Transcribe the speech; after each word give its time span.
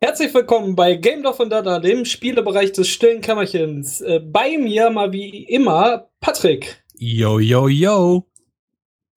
Herzlich 0.00 0.32
willkommen 0.32 0.76
bei 0.76 0.94
Game 0.94 1.22
Love 1.22 1.42
und 1.42 1.50
Dada, 1.50 1.80
dem 1.80 2.04
Spielebereich 2.04 2.70
des 2.72 2.86
stillen 2.88 3.20
Kämmerchens. 3.20 4.00
Äh, 4.00 4.20
bei 4.20 4.56
mir 4.56 4.90
mal 4.90 5.12
wie 5.12 5.44
immer 5.44 6.08
Patrick. 6.20 6.84
Yo, 6.96 7.38
yo, 7.38 7.68
yo. 7.68 8.24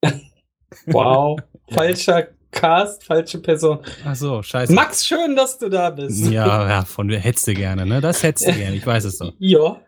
Wow, 0.86 1.38
falscher 1.70 2.28
Cast, 2.50 3.04
falsche 3.04 3.38
Person. 3.38 3.78
Ach 4.04 4.16
so, 4.16 4.42
scheiße. 4.42 4.72
Max, 4.72 5.06
schön, 5.06 5.36
dass 5.36 5.58
du 5.58 5.68
da 5.68 5.90
bist. 5.90 6.26
Ja, 6.30 6.68
ja, 6.68 6.84
von 6.84 7.08
hättest 7.10 7.46
du 7.46 7.54
gerne, 7.54 7.86
ne? 7.86 8.00
Das 8.00 8.22
hättest 8.22 8.48
du 8.48 8.52
gerne, 8.52 8.74
ich 8.76 8.86
weiß 8.86 9.04
es 9.04 9.18
doch. 9.18 9.32
Ja, 9.38 9.80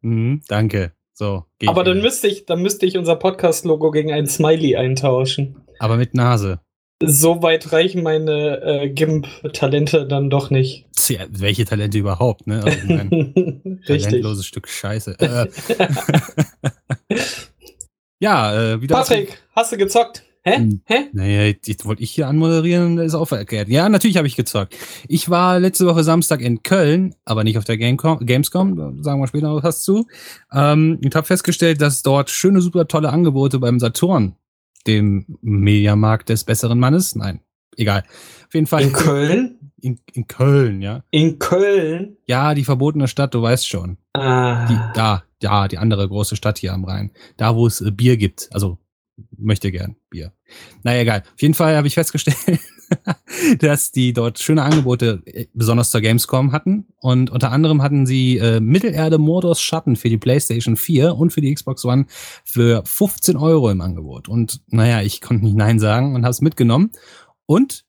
Mhm, 0.00 0.42
danke. 0.48 0.92
So, 1.12 1.44
aber 1.66 1.84
dann 1.84 1.94
wieder. 1.98 2.02
müsste 2.04 2.26
ich, 2.26 2.44
dann 2.46 2.60
müsste 2.62 2.86
ich 2.86 2.98
unser 2.98 3.14
Podcast-Logo 3.14 3.92
gegen 3.92 4.10
ein 4.12 4.26
Smiley 4.26 4.74
eintauschen. 4.74 5.62
Aber 5.78 5.96
mit 5.96 6.14
Nase. 6.14 6.60
So 7.04 7.42
weit 7.42 7.72
reichen 7.72 8.02
meine 8.02 8.62
äh, 8.62 8.88
GIMP-Talente 8.88 10.06
dann 10.06 10.30
doch 10.30 10.50
nicht. 10.50 10.86
Tja, 10.94 11.26
welche 11.30 11.64
Talente 11.64 11.98
überhaupt, 11.98 12.46
ne? 12.46 12.62
Also 12.64 12.78
ein 12.88 13.80
Richtig. 13.88 14.04
talentloses 14.04 14.46
Stück 14.46 14.68
Scheiße. 14.68 15.16
Äh. 15.18 15.48
ja, 18.20 18.72
äh, 18.74 18.82
wieder. 18.82 18.96
Patrick, 18.96 19.42
hast 19.54 19.72
du 19.72 19.76
gezockt? 19.76 20.24
Hä? 20.44 20.56
Hm. 20.56 20.80
Hä? 20.86 21.08
Naja, 21.12 21.54
jetzt 21.64 21.84
wollte 21.84 22.02
ich 22.02 22.10
hier 22.10 22.26
anmoderieren, 22.26 22.96
das 22.96 23.06
ist 23.06 23.14
auch 23.14 23.26
verkehrt. 23.26 23.68
Ja, 23.68 23.88
natürlich 23.88 24.16
habe 24.16 24.26
ich 24.26 24.34
gezockt. 24.34 24.76
Ich 25.06 25.30
war 25.30 25.60
letzte 25.60 25.86
Woche 25.86 26.02
Samstag 26.02 26.40
in 26.40 26.64
Köln, 26.64 27.14
aber 27.24 27.44
nicht 27.44 27.58
auf 27.58 27.64
der 27.64 27.78
Gamecom, 27.78 28.26
Gamescom, 28.26 28.76
da 28.76 28.92
sagen 29.02 29.20
wir 29.20 29.28
später 29.28 29.48
noch 29.48 29.62
was 29.62 29.84
zu. 29.84 30.08
Ähm, 30.52 30.98
und 31.02 31.14
habe 31.14 31.26
festgestellt, 31.26 31.80
dass 31.80 32.02
dort 32.02 32.28
schöne, 32.28 32.60
super 32.60 32.88
tolle 32.88 33.10
Angebote 33.10 33.60
beim 33.60 33.78
Saturn, 33.78 34.34
dem 34.86 35.38
Mediamarkt 35.42 36.28
des 36.28 36.44
besseren 36.44 36.78
Mannes, 36.78 37.14
nein, 37.14 37.40
egal. 37.76 38.04
Auf 38.46 38.54
jeden 38.54 38.66
Fall 38.66 38.82
In 38.82 38.92
Köln? 38.92 39.58
in, 39.80 39.98
in 40.12 40.26
Köln, 40.26 40.80
ja. 40.82 41.02
In 41.10 41.38
Köln? 41.38 42.16
Ja, 42.26 42.54
die 42.54 42.64
verbotene 42.64 43.08
Stadt, 43.08 43.34
du 43.34 43.42
weißt 43.42 43.68
schon. 43.68 43.98
Ah. 44.12 44.66
Die, 44.66 44.78
da, 44.94 45.24
ja, 45.42 45.68
die 45.68 45.78
andere 45.78 46.08
große 46.08 46.36
Stadt 46.36 46.58
hier 46.58 46.72
am 46.72 46.84
Rhein. 46.84 47.10
Da, 47.36 47.56
wo 47.56 47.66
es 47.66 47.80
äh, 47.80 47.90
Bier 47.90 48.16
gibt. 48.16 48.48
Also, 48.52 48.78
möchte 49.36 49.70
gern 49.70 49.96
Bier. 50.10 50.32
Naja, 50.82 51.00
egal. 51.02 51.22
Auf 51.34 51.40
jeden 51.40 51.54
Fall 51.54 51.76
habe 51.76 51.86
ich 51.86 51.94
festgestellt, 51.94 52.60
dass 53.58 53.92
die 53.92 54.12
dort 54.12 54.38
schöne 54.38 54.62
Angebote 54.62 55.22
äh, 55.26 55.46
besonders 55.54 55.90
zur 55.90 56.00
Gamescom 56.00 56.52
hatten. 56.52 56.86
Und 57.00 57.30
unter 57.30 57.52
anderem 57.52 57.82
hatten 57.82 58.06
sie 58.06 58.38
äh, 58.38 58.60
Mittelerde 58.60 59.18
Mordors 59.18 59.60
Schatten 59.60 59.96
für 59.96 60.08
die 60.08 60.18
PlayStation 60.18 60.76
4 60.76 61.16
und 61.16 61.32
für 61.32 61.40
die 61.40 61.54
Xbox 61.54 61.84
One 61.84 62.06
für 62.44 62.82
15 62.84 63.36
Euro 63.36 63.70
im 63.70 63.80
Angebot. 63.80 64.28
Und 64.28 64.60
naja, 64.68 65.02
ich 65.02 65.20
konnte 65.20 65.44
nicht 65.44 65.56
Nein 65.56 65.78
sagen 65.78 66.14
und 66.14 66.22
habe 66.22 66.32
es 66.32 66.40
mitgenommen. 66.40 66.90
Und 67.46 67.84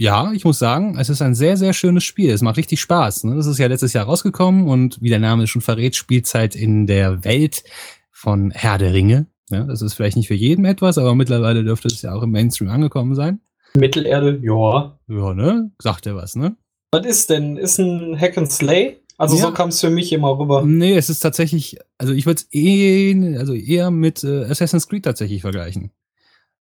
ja, 0.00 0.30
ich 0.32 0.44
muss 0.44 0.60
sagen, 0.60 0.96
es 0.96 1.08
ist 1.08 1.22
ein 1.22 1.34
sehr, 1.34 1.56
sehr 1.56 1.72
schönes 1.72 2.04
Spiel. 2.04 2.30
Es 2.30 2.40
macht 2.40 2.56
richtig 2.56 2.80
Spaß. 2.80 3.24
Ne? 3.24 3.34
Das 3.34 3.46
ist 3.46 3.58
ja 3.58 3.66
letztes 3.66 3.92
Jahr 3.92 4.04
rausgekommen 4.04 4.68
und 4.68 5.02
wie 5.02 5.08
der 5.08 5.18
Name 5.18 5.48
schon 5.48 5.60
verrät, 5.60 5.96
Spielzeit 5.96 6.54
in 6.54 6.86
der 6.86 7.24
Welt 7.24 7.64
von 8.12 8.52
Herr 8.52 8.78
der 8.78 8.94
Ringe. 8.94 9.26
Ja, 9.50 9.64
das 9.64 9.82
ist 9.82 9.94
vielleicht 9.94 10.16
nicht 10.16 10.28
für 10.28 10.34
jeden 10.34 10.64
etwas, 10.64 10.98
aber 10.98 11.14
mittlerweile 11.14 11.64
dürfte 11.64 11.88
es 11.88 12.02
ja 12.02 12.14
auch 12.14 12.22
im 12.22 12.30
Mainstream 12.30 12.68
angekommen 12.70 13.14
sein. 13.14 13.40
Mittelerde, 13.74 14.38
ja. 14.42 14.98
Ja, 15.08 15.34
ne? 15.34 15.70
Sagt 15.80 16.06
er 16.06 16.16
was, 16.16 16.36
ne? 16.36 16.56
Was 16.90 17.06
ist 17.06 17.30
denn? 17.30 17.56
Ist 17.56 17.78
ein 17.78 18.18
Hack 18.18 18.36
and 18.38 18.50
Slay? 18.50 18.98
Also 19.18 19.36
Ja. 19.36 19.42
so 19.42 19.52
kam 19.52 19.70
es 19.70 19.80
für 19.80 19.90
mich 19.90 20.12
immer 20.12 20.38
rüber. 20.38 20.62
Nee, 20.64 20.96
es 20.96 21.10
ist 21.10 21.20
tatsächlich, 21.20 21.76
also 21.98 22.12
ich 22.12 22.24
würde 22.26 22.40
es 22.40 22.48
eh, 22.52 23.36
also 23.36 23.52
eher 23.54 23.90
mit 23.90 24.22
äh, 24.24 24.44
Assassin's 24.44 24.88
Creed 24.88 25.04
tatsächlich 25.04 25.40
vergleichen. 25.42 25.90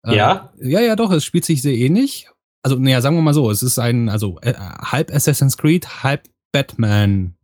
Äh, 0.04 0.16
Ja? 0.16 0.52
Ja, 0.62 0.80
ja, 0.82 0.96
doch, 0.96 1.12
es 1.12 1.24
spielt 1.24 1.46
sich 1.46 1.62
sehr 1.62 1.76
ähnlich. 1.76 2.28
Also, 2.64 2.78
naja, 2.78 3.00
sagen 3.02 3.16
wir 3.16 3.22
mal 3.22 3.34
so, 3.34 3.50
es 3.52 3.64
ist 3.64 3.80
ein, 3.80 4.10
also 4.10 4.40
äh, 4.42 4.54
halb 4.54 5.14
Assassin's 5.14 5.58
Creed, 5.58 6.04
halb 6.04 6.24
Batman. 6.52 7.36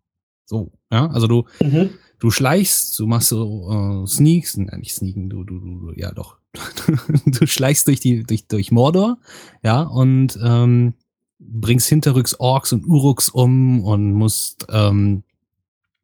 So, 0.45 0.71
ja, 0.91 1.07
also 1.11 1.27
du, 1.27 1.45
Mhm. 1.61 1.91
Du 2.23 2.31
schleichst, 2.31 2.97
du 2.99 3.05
machst 3.05 3.27
so 3.29 4.03
äh, 4.05 4.07
Sneaks, 4.07 4.55
nein, 4.55 4.79
nicht 4.79 4.95
Sneaken, 4.95 5.29
du, 5.29 5.43
du, 5.43 5.59
du, 5.59 5.91
ja 5.97 6.13
doch. 6.13 6.37
du 7.25 7.45
schleichst 7.45 7.85
durch 7.87 7.99
die, 7.99 8.23
durch, 8.23 8.47
durch 8.47 8.71
Mordor, 8.71 9.17
ja, 9.61 9.81
und 9.81 10.39
ähm, 10.41 10.93
bringst 11.37 11.89
hinterrücks 11.89 12.39
Orks 12.39 12.71
und 12.71 12.85
Uruks 12.85 13.27
um 13.27 13.83
und 13.83 14.13
musst, 14.13 14.65
ähm, 14.69 15.23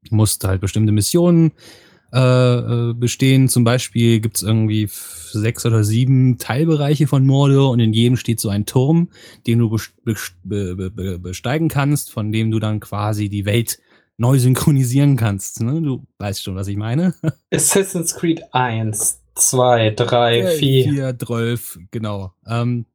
musst 0.09 0.44
halt 0.44 0.59
bestimmte 0.59 0.91
Missionen 0.91 1.53
äh, 2.12 2.19
äh, 2.90 2.94
bestehen. 2.94 3.47
Zum 3.47 3.63
Beispiel 3.63 4.19
gibt's 4.19 4.41
irgendwie 4.41 4.84
f- 4.84 5.29
sechs 5.31 5.66
oder 5.66 5.85
sieben 5.85 6.38
Teilbereiche 6.38 7.08
von 7.08 7.25
Mordor 7.25 7.72
und 7.72 7.79
in 7.79 7.94
jedem 7.94 8.18
steht 8.18 8.41
so 8.41 8.50
ein 8.50 8.66
Turm, 8.66 9.08
den 9.47 9.59
du 9.59 9.68
bes- 9.74 9.91
bes- 10.06 10.34
be- 10.44 10.75
be- 10.75 10.91
be- 10.91 11.19
besteigen 11.19 11.69
kannst, 11.69 12.12
von 12.12 12.34
dem 12.34 12.52
du 12.52 12.59
dann 12.59 12.81
quasi 12.81 13.29
die 13.29 13.46
Welt 13.46 13.79
neu 14.19 14.38
synchronisieren 14.38 15.16
kannst. 15.16 15.62
Ne? 15.62 15.81
Du 15.81 16.03
weißt 16.19 16.44
schon, 16.44 16.56
was 16.56 16.68
ich 16.68 16.78
meine. 16.78 17.16
Assassin's 17.53 18.13
Creed 18.16 18.44
1, 18.52 19.22
2, 19.35 19.91
3, 19.91 20.47
4. 20.57 20.84
Vier, 20.84 21.18
zwölf, 21.18 21.80
genau. 21.90 22.34
Ähm, 22.46 22.85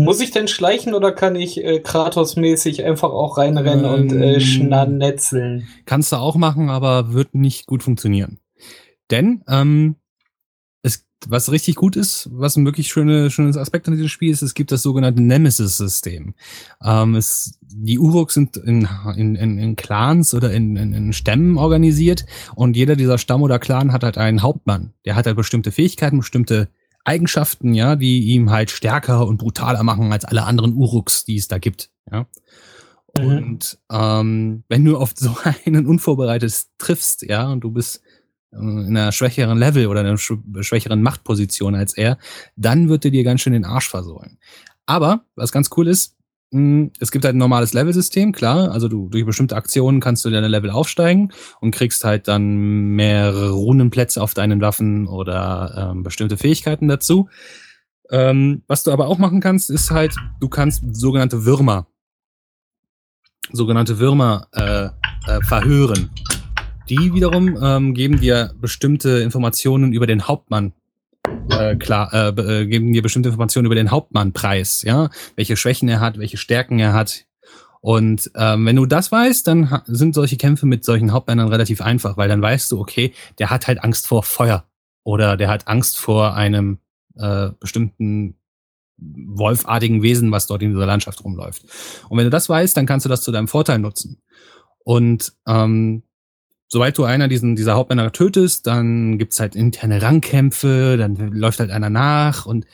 Muss 0.00 0.20
ich 0.20 0.32
denn 0.32 0.48
schleichen 0.48 0.92
oder 0.92 1.12
kann 1.12 1.36
ich 1.36 1.62
äh, 1.64 1.78
Kratos-mäßig 1.78 2.84
einfach 2.84 3.10
auch 3.10 3.38
reinrennen 3.38 3.84
und 3.84 4.12
äh, 4.12 4.34
Ähm. 4.34 4.40
schnanetzeln? 4.40 5.68
Kannst 5.86 6.12
du 6.12 6.16
auch 6.16 6.36
machen, 6.36 6.68
aber 6.68 7.12
wird 7.12 7.34
nicht 7.34 7.66
gut 7.66 7.82
funktionieren. 7.82 8.40
Denn 9.10 9.44
ähm, 9.48 9.96
was 11.28 11.50
richtig 11.50 11.76
gut 11.76 11.96
ist, 11.96 12.28
was 12.32 12.56
ein 12.56 12.64
wirklich 12.64 12.88
schöne, 12.88 13.30
schönes 13.30 13.56
Aspekt 13.56 13.86
an 13.88 13.94
diesem 13.94 14.08
Spiel 14.08 14.32
ist, 14.32 14.42
es 14.42 14.54
gibt 14.54 14.72
das 14.72 14.82
sogenannte 14.82 15.22
Nemesis-System. 15.22 16.34
Ähm, 16.82 17.14
es, 17.14 17.58
die 17.60 17.98
Uruks 17.98 18.34
sind 18.34 18.56
in, 18.56 18.88
in, 19.16 19.34
in, 19.34 19.58
in 19.58 19.76
Clans 19.76 20.34
oder 20.34 20.52
in, 20.52 20.76
in, 20.76 20.92
in 20.92 21.12
Stämmen 21.12 21.58
organisiert 21.58 22.26
und 22.54 22.76
jeder 22.76 22.96
dieser 22.96 23.18
Stamm 23.18 23.42
oder 23.42 23.58
Clan 23.58 23.92
hat 23.92 24.04
halt 24.04 24.18
einen 24.18 24.42
Hauptmann. 24.42 24.94
Der 25.04 25.16
hat 25.16 25.26
halt 25.26 25.36
bestimmte 25.36 25.72
Fähigkeiten, 25.72 26.18
bestimmte 26.18 26.68
Eigenschaften, 27.04 27.74
ja, 27.74 27.96
die 27.96 28.24
ihm 28.24 28.50
halt 28.50 28.70
stärker 28.70 29.26
und 29.26 29.36
brutaler 29.36 29.82
machen 29.82 30.12
als 30.12 30.24
alle 30.24 30.44
anderen 30.44 30.74
Uruks, 30.74 31.24
die 31.24 31.36
es 31.36 31.48
da 31.48 31.58
gibt. 31.58 31.90
Ja. 32.10 32.26
Mhm. 33.18 33.24
Und 33.24 33.78
ähm, 33.90 34.64
wenn 34.68 34.84
du 34.84 34.96
auf 34.96 35.12
so 35.14 35.36
einen 35.66 35.86
unvorbereitet 35.86 36.54
triffst, 36.78 37.22
ja, 37.22 37.48
und 37.48 37.60
du 37.60 37.70
bist 37.70 38.02
in 38.58 38.96
einer 38.96 39.12
schwächeren 39.12 39.58
Level 39.58 39.86
oder 39.88 40.00
in 40.00 40.06
einer 40.06 40.16
sch- 40.16 40.62
schwächeren 40.62 41.02
Machtposition 41.02 41.74
als 41.74 41.96
er, 41.96 42.18
dann 42.56 42.88
wird 42.88 43.04
er 43.04 43.10
dir 43.10 43.24
ganz 43.24 43.40
schön 43.40 43.52
den 43.52 43.64
Arsch 43.64 43.88
versohlen. 43.88 44.38
Aber, 44.86 45.24
was 45.34 45.52
ganz 45.52 45.70
cool 45.76 45.88
ist, 45.88 46.16
mh, 46.50 46.90
es 47.00 47.10
gibt 47.10 47.24
halt 47.24 47.34
ein 47.34 47.38
normales 47.38 47.72
Level-System, 47.72 48.32
klar. 48.32 48.70
Also 48.70 48.88
du 48.88 49.08
durch 49.08 49.24
bestimmte 49.24 49.56
Aktionen 49.56 50.00
kannst 50.00 50.24
du 50.24 50.30
deine 50.30 50.48
Level 50.48 50.70
aufsteigen 50.70 51.32
und 51.60 51.74
kriegst 51.74 52.04
halt 52.04 52.28
dann 52.28 52.56
mehrere 52.96 53.50
Runenplätze 53.50 54.22
auf 54.22 54.34
deinen 54.34 54.60
Waffen 54.60 55.06
oder 55.06 55.90
ähm, 55.92 56.02
bestimmte 56.02 56.36
Fähigkeiten 56.36 56.88
dazu. 56.88 57.28
Ähm, 58.10 58.62
was 58.66 58.82
du 58.82 58.92
aber 58.92 59.08
auch 59.08 59.18
machen 59.18 59.40
kannst, 59.40 59.70
ist 59.70 59.90
halt, 59.90 60.14
du 60.38 60.48
kannst 60.48 60.84
sogenannte 60.94 61.46
Würmer, 61.46 61.86
sogenannte 63.50 63.98
Würmer 63.98 64.48
äh, 64.52 64.84
äh, 65.30 65.40
verhören. 65.42 66.10
Die 66.88 67.14
wiederum 67.14 67.56
ähm, 67.62 67.94
geben 67.94 68.20
dir 68.20 68.52
bestimmte 68.60 69.20
Informationen 69.20 69.92
über 69.92 70.06
den 70.06 70.28
Hauptmann. 70.28 70.74
Äh, 71.48 71.76
klar, 71.76 72.12
äh, 72.12 72.28
äh, 72.28 72.66
geben 72.66 72.92
dir 72.92 73.02
bestimmte 73.02 73.30
Informationen 73.30 73.66
über 73.66 73.74
den 73.74 73.90
Hauptmannpreis, 73.90 74.82
ja, 74.82 75.08
welche 75.36 75.56
Schwächen 75.56 75.88
er 75.88 76.00
hat, 76.00 76.18
welche 76.18 76.36
Stärken 76.36 76.78
er 76.78 76.92
hat. 76.92 77.24
Und 77.80 78.30
ähm, 78.34 78.66
wenn 78.66 78.76
du 78.76 78.86
das 78.86 79.10
weißt, 79.12 79.46
dann 79.46 79.82
sind 79.86 80.14
solche 80.14 80.36
Kämpfe 80.36 80.66
mit 80.66 80.84
solchen 80.84 81.12
Hauptmännern 81.12 81.48
relativ 81.48 81.80
einfach, 81.80 82.16
weil 82.16 82.28
dann 82.28 82.42
weißt 82.42 82.72
du, 82.72 82.80
okay, 82.80 83.12
der 83.38 83.50
hat 83.50 83.66
halt 83.66 83.82
Angst 83.82 84.06
vor 84.06 84.22
Feuer 84.22 84.64
oder 85.04 85.36
der 85.36 85.48
hat 85.48 85.68
Angst 85.68 85.98
vor 85.98 86.34
einem 86.34 86.78
äh, 87.16 87.50
bestimmten 87.60 88.36
wolfartigen 88.98 90.02
Wesen, 90.02 90.32
was 90.32 90.46
dort 90.46 90.62
in 90.62 90.70
dieser 90.70 90.86
Landschaft 90.86 91.24
rumläuft. 91.24 91.64
Und 92.08 92.18
wenn 92.18 92.24
du 92.24 92.30
das 92.30 92.48
weißt, 92.48 92.76
dann 92.76 92.86
kannst 92.86 93.04
du 93.06 93.10
das 93.10 93.22
zu 93.22 93.32
deinem 93.32 93.48
Vorteil 93.48 93.78
nutzen. 93.78 94.22
Und 94.84 95.32
ähm, 95.46 96.02
sobald 96.68 96.96
du 96.98 97.04
einer 97.04 97.28
diesen, 97.28 97.56
dieser 97.56 97.74
Hauptmänner 97.74 98.12
tötest, 98.12 98.66
dann 98.66 99.18
gibt's 99.18 99.40
halt 99.40 99.54
interne 99.54 100.02
Rangkämpfe, 100.02 100.96
dann 100.96 101.16
läuft 101.16 101.60
halt 101.60 101.70
einer 101.70 101.90
nach 101.90 102.46
und 102.46 102.66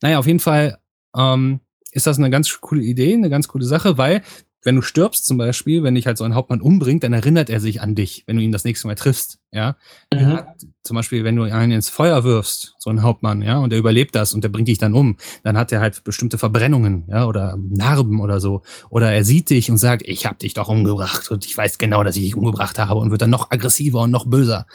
naja, 0.00 0.18
auf 0.18 0.26
jeden 0.26 0.40
Fall 0.40 0.78
ähm, 1.16 1.60
ist 1.90 2.06
das 2.06 2.18
eine 2.18 2.30
ganz 2.30 2.60
coole 2.60 2.82
Idee, 2.82 3.14
eine 3.14 3.30
ganz 3.30 3.48
coole 3.48 3.64
Sache, 3.64 3.98
weil 3.98 4.22
wenn 4.64 4.76
du 4.76 4.82
stirbst 4.82 5.26
zum 5.26 5.38
Beispiel, 5.38 5.82
wenn 5.82 5.94
dich 5.94 6.06
halt 6.06 6.16
so 6.18 6.24
ein 6.24 6.34
Hauptmann 6.34 6.60
umbringt, 6.60 7.02
dann 7.02 7.12
erinnert 7.12 7.50
er 7.50 7.60
sich 7.60 7.80
an 7.80 7.94
dich, 7.94 8.24
wenn 8.26 8.36
du 8.36 8.42
ihn 8.42 8.52
das 8.52 8.64
nächste 8.64 8.86
Mal 8.86 8.94
triffst, 8.94 9.38
ja. 9.50 9.76
Er 10.10 10.26
Mhm. 10.26 10.32
hat, 10.32 10.46
zum 10.84 10.94
Beispiel, 10.94 11.24
wenn 11.24 11.36
du 11.36 11.42
einen 11.42 11.72
ins 11.72 11.88
Feuer 11.88 12.22
wirfst, 12.24 12.74
so 12.78 12.90
ein 12.90 13.02
Hauptmann, 13.02 13.42
ja, 13.42 13.58
und 13.58 13.70
der 13.70 13.78
überlebt 13.78 14.14
das 14.14 14.34
und 14.34 14.44
der 14.44 14.50
bringt 14.50 14.68
dich 14.68 14.78
dann 14.78 14.94
um, 14.94 15.16
dann 15.42 15.56
hat 15.58 15.72
er 15.72 15.80
halt 15.80 16.04
bestimmte 16.04 16.38
Verbrennungen, 16.38 17.04
ja, 17.08 17.26
oder 17.26 17.56
Narben 17.58 18.20
oder 18.20 18.40
so. 18.40 18.62
Oder 18.90 19.12
er 19.12 19.24
sieht 19.24 19.50
dich 19.50 19.70
und 19.70 19.78
sagt, 19.78 20.02
ich 20.06 20.26
hab 20.26 20.38
dich 20.38 20.54
doch 20.54 20.68
umgebracht 20.68 21.30
und 21.30 21.44
ich 21.44 21.56
weiß 21.56 21.78
genau, 21.78 22.04
dass 22.04 22.16
ich 22.16 22.22
dich 22.22 22.36
umgebracht 22.36 22.78
habe 22.78 23.00
und 23.00 23.10
wird 23.10 23.22
dann 23.22 23.30
noch 23.30 23.50
aggressiver 23.50 24.00
und 24.02 24.10
noch 24.10 24.26
böser. 24.26 24.66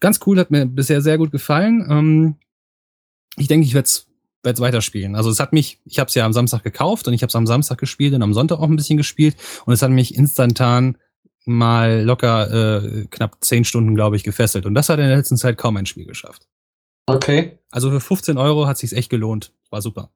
Ganz 0.00 0.18
cool, 0.26 0.38
hat 0.40 0.50
mir 0.50 0.66
bisher 0.66 1.00
sehr 1.00 1.18
gut 1.18 1.30
gefallen. 1.30 1.86
Ähm, 1.88 2.36
ich 3.36 3.46
denke, 3.48 3.66
ich 3.66 3.74
werde 3.74 3.86
es 3.86 4.06
werde 4.42 4.54
es 4.56 4.60
weiterspielen. 4.60 5.14
Also 5.16 5.30
es 5.30 5.38
hat 5.40 5.52
mich, 5.52 5.80
ich 5.84 5.98
habe 5.98 6.08
es 6.08 6.14
ja 6.14 6.24
am 6.26 6.32
Samstag 6.32 6.62
gekauft 6.64 7.06
und 7.08 7.14
ich 7.14 7.22
habe 7.22 7.28
es 7.28 7.36
am 7.36 7.46
Samstag 7.46 7.78
gespielt 7.78 8.14
und 8.14 8.22
am 8.22 8.34
Sonntag 8.34 8.58
auch 8.58 8.68
ein 8.68 8.76
bisschen 8.76 8.96
gespielt 8.96 9.36
und 9.66 9.72
es 9.72 9.82
hat 9.82 9.90
mich 9.90 10.14
instantan 10.14 10.96
mal 11.44 12.02
locker 12.02 12.82
äh, 12.84 13.06
knapp 13.10 13.36
zehn 13.40 13.64
Stunden, 13.64 13.94
glaube 13.94 14.16
ich, 14.16 14.22
gefesselt. 14.24 14.64
Und 14.66 14.74
das 14.74 14.88
hat 14.88 14.98
in 15.00 15.06
der 15.08 15.16
letzten 15.16 15.36
Zeit 15.36 15.56
kaum 15.58 15.76
ein 15.76 15.86
Spiel 15.86 16.06
geschafft. 16.06 16.46
Okay. 17.06 17.58
Also 17.70 17.90
für 17.90 18.00
15 18.00 18.38
Euro 18.38 18.66
hat 18.66 18.78
sich's 18.78 18.92
echt 18.92 19.10
gelohnt. 19.10 19.52
War 19.70 19.82
super. 19.82 20.10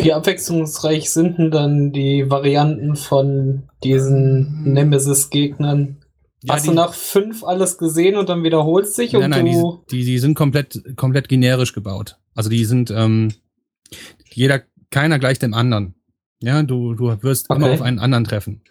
Wie 0.00 0.12
abwechslungsreich 0.12 1.10
sind 1.10 1.38
denn 1.38 1.50
dann 1.50 1.92
die 1.92 2.30
Varianten 2.30 2.96
von 2.96 3.68
diesen 3.82 4.62
Mhm. 4.64 4.72
Nemesis-Gegnern? 4.74 5.96
Ja, 6.42 6.54
Hast 6.54 6.64
die- 6.64 6.68
du 6.68 6.74
nach 6.74 6.94
fünf 6.94 7.42
alles 7.44 7.78
gesehen 7.78 8.16
und 8.16 8.28
dann 8.28 8.44
wiederholst 8.44 8.94
sich 8.94 9.12
Nein, 9.12 9.24
und 9.24 9.30
nein, 9.30 9.44
die, 9.46 9.52
du. 9.52 9.84
die, 9.90 10.04
die 10.04 10.18
sind 10.18 10.34
komplett, 10.34 10.80
komplett 10.96 11.28
generisch 11.28 11.72
gebaut. 11.72 12.16
Also 12.34 12.48
die 12.50 12.64
sind, 12.64 12.90
ähm, 12.92 13.32
jeder, 14.32 14.62
keiner 14.90 15.18
gleich 15.18 15.38
dem 15.38 15.54
anderen. 15.54 15.94
Ja, 16.40 16.62
du, 16.62 16.94
du 16.94 17.22
wirst 17.22 17.50
immer 17.50 17.66
Okay. 17.66 17.74
auf 17.74 17.82
einen 17.82 17.98
anderen 17.98 18.24
treffen. 18.24 18.62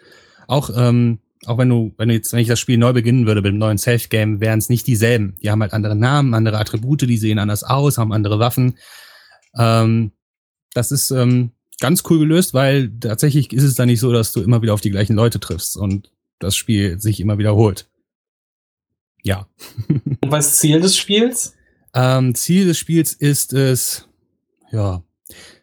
Auch, 0.47 0.69
ähm, 0.75 1.19
auch 1.45 1.57
wenn 1.57 1.69
du, 1.69 1.93
wenn 1.97 2.07
du 2.09 2.15
jetzt, 2.15 2.31
wenn 2.31 2.39
ich 2.39 2.47
das 2.47 2.59
Spiel 2.59 2.77
neu 2.77 2.93
beginnen 2.93 3.27
würde 3.27 3.41
mit 3.41 3.51
dem 3.51 3.57
neuen 3.57 3.77
Safe-Game, 3.77 4.39
wären 4.39 4.59
es 4.59 4.69
nicht 4.69 4.87
dieselben. 4.87 5.35
Die 5.41 5.51
haben 5.51 5.61
halt 5.61 5.73
andere 5.73 5.95
Namen, 5.95 6.33
andere 6.33 6.57
Attribute, 6.59 7.01
die 7.01 7.17
sehen 7.17 7.39
anders 7.39 7.63
aus, 7.63 7.97
haben 7.97 8.13
andere 8.13 8.39
Waffen. 8.39 8.77
Ähm, 9.57 10.11
das 10.73 10.91
ist 10.91 11.11
ähm, 11.11 11.51
ganz 11.79 12.03
cool 12.09 12.19
gelöst, 12.19 12.53
weil 12.53 12.89
tatsächlich 12.99 13.51
ist 13.53 13.63
es 13.63 13.75
dann 13.75 13.87
nicht 13.87 13.99
so, 13.99 14.11
dass 14.13 14.31
du 14.31 14.41
immer 14.41 14.61
wieder 14.61 14.73
auf 14.73 14.81
die 14.81 14.91
gleichen 14.91 15.15
Leute 15.15 15.39
triffst 15.39 15.75
und 15.77 16.11
das 16.39 16.55
Spiel 16.55 16.99
sich 16.99 17.19
immer 17.19 17.37
wiederholt. 17.37 17.89
Ja. 19.23 19.47
Und 19.89 20.17
was 20.31 20.53
ist 20.53 20.59
Ziel 20.59 20.79
des 20.79 20.95
Spiels? 20.97 21.53
Ähm, 21.93 22.33
Ziel 22.35 22.65
des 22.67 22.77
Spiels 22.77 23.13
ist 23.13 23.53
es, 23.53 24.07
ja. 24.71 25.03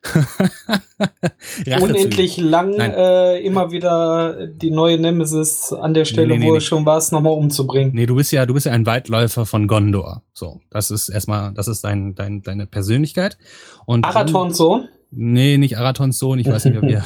Unendlich 1.80 2.36
lang 2.36 2.78
äh, 2.78 3.38
immer 3.40 3.72
wieder 3.72 4.46
die 4.46 4.70
neue 4.70 4.98
Nemesis 4.98 5.72
an 5.72 5.94
der 5.94 6.04
Stelle, 6.04 6.34
Nee, 6.34 6.38
nee, 6.38 6.46
wo 6.46 6.52
nee. 6.52 6.58
es 6.58 6.64
schon 6.64 6.84
war, 6.84 7.02
nochmal 7.10 7.32
umzubringen. 7.32 7.92
Nee, 7.94 8.06
du 8.06 8.14
bist 8.14 8.32
ja, 8.32 8.46
du 8.46 8.54
bist 8.54 8.66
ja 8.66 8.72
ein 8.72 8.86
Weitläufer 8.86 9.46
von 9.46 9.66
Gondor. 9.66 10.22
So, 10.32 10.60
das 10.70 10.90
ist 10.90 11.08
erstmal, 11.08 11.52
das 11.54 11.68
ist 11.68 11.84
dein, 11.84 12.14
dein, 12.14 12.42
deine 12.42 12.66
Persönlichkeit. 12.66 13.38
Und 13.86 14.04
Arathons 14.04 14.56
Sohn? 14.56 14.88
Nee, 15.10 15.58
nicht 15.58 15.78
Arathons 15.78 16.18
Sohn, 16.18 16.38
ich 16.38 16.46
weiß 16.46 16.66
nicht, 16.66 16.82
wie 16.82 16.92
er 16.92 17.04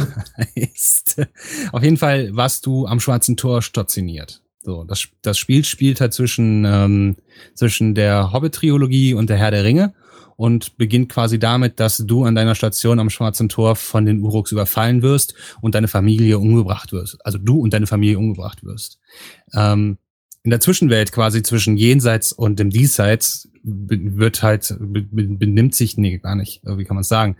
heißt. 0.57 1.27
Auf 1.73 1.83
jeden 1.83 1.97
Fall 1.97 2.35
warst 2.35 2.67
du 2.67 2.87
am 2.87 3.01
Schwarzen 3.01 3.37
Tor 3.37 3.63
stationiert. 3.63 4.43
So, 4.61 4.85
das, 4.85 5.09
das 5.23 5.39
Spiel 5.39 5.65
spielt 5.65 6.01
halt 6.01 6.13
zwischen, 6.13 6.65
ähm, 6.65 7.17
zwischen 7.55 7.95
der 7.95 8.33
Hobbit-Trilogie 8.33 9.15
und 9.15 9.31
der 9.31 9.37
Herr 9.37 9.51
der 9.51 9.65
Ringe 9.65 9.95
und 10.39 10.79
beginnt 10.79 11.09
quasi 11.09 11.41
damit, 11.41 11.81
dass 11.81 11.97
du 11.99 12.23
an 12.23 12.37
deiner 12.37 12.55
Station 12.55 13.01
am 13.01 13.11
Schwarzen 13.11 13.49
Tor 13.49 13.75
von 13.75 14.07
den 14.07 14.23
Uruks 14.23 14.53
überfallen 14.53 15.03
wirst 15.03 15.35
und 15.61 15.75
deine 15.75 15.89
Familie 15.89 16.39
umgebracht 16.39 16.93
wirst. 16.93 17.19
Also 17.27 17.39
du 17.39 17.59
und 17.59 17.73
deine 17.73 17.89
Familie 17.89 18.19
umgebracht 18.19 18.63
wirst. 18.63 19.01
Ähm, 19.53 19.99
in 20.45 20.51
der 20.51 20.61
Zwischenwelt 20.61 21.11
quasi 21.11 21.43
zwischen 21.43 21.77
Jenseits 21.77 22.33
und 22.33 22.61
dem 22.61 22.71
Diesseits 22.71 23.49
wird 23.65 24.45
halt, 24.45 24.77
be- 24.79 25.03
be- 25.03 25.27
benimmt 25.27 25.75
sich, 25.75 25.99
nee, 25.99 26.19
gar 26.19 26.37
nicht, 26.37 26.65
äh, 26.65 26.79
wie 26.79 26.85
kann 26.85 26.95
man 26.95 27.03
es 27.03 27.09
sagen, 27.09 27.37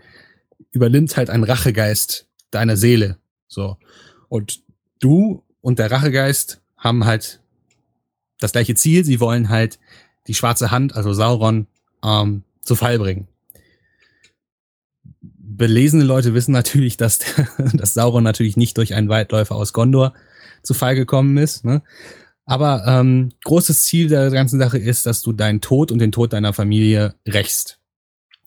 übernimmt 0.71 1.15
halt 1.15 1.29
ein 1.29 1.45
Rachegeist 1.45 2.27
deiner 2.51 2.75
Seele. 2.75 3.17
So. 3.47 3.77
Und 4.27 4.61
du 4.99 5.41
und 5.61 5.79
der 5.79 5.89
Rachegeist 5.89 6.61
haben 6.75 7.05
halt 7.05 7.39
das 8.39 8.51
gleiche 8.51 8.75
Ziel. 8.75 9.05
Sie 9.05 9.21
wollen 9.21 9.47
halt 9.47 9.79
die 10.27 10.33
schwarze 10.33 10.69
Hand, 10.69 10.97
also 10.97 11.13
Sauron, 11.13 11.67
ähm, 12.03 12.43
zu 12.69 12.75
Fall 12.75 12.99
bringen. 12.99 13.27
Belesene 15.21 16.03
Leute 16.03 16.35
wissen 16.35 16.51
natürlich, 16.51 16.97
dass, 16.97 17.17
dass 17.73 17.95
Sauron 17.95 18.23
natürlich 18.23 18.57
nicht 18.57 18.77
durch 18.77 18.93
einen 18.93 19.09
Weitläufer 19.09 19.55
aus 19.55 19.73
Gondor 19.73 20.13
zu 20.61 20.75
Fall 20.75 20.93
gekommen 20.93 21.37
ist. 21.37 21.65
Ne? 21.65 21.81
Aber 22.45 22.83
ähm, 22.85 23.31
großes 23.43 23.85
Ziel 23.85 24.07
der 24.07 24.29
ganzen 24.29 24.59
Sache 24.59 24.77
ist, 24.77 25.07
dass 25.07 25.23
du 25.23 25.33
deinen 25.33 25.61
Tod 25.61 25.91
und 25.91 25.97
den 25.97 26.11
Tod 26.11 26.31
deiner 26.31 26.53
Familie 26.53 27.15
rächst. 27.27 27.79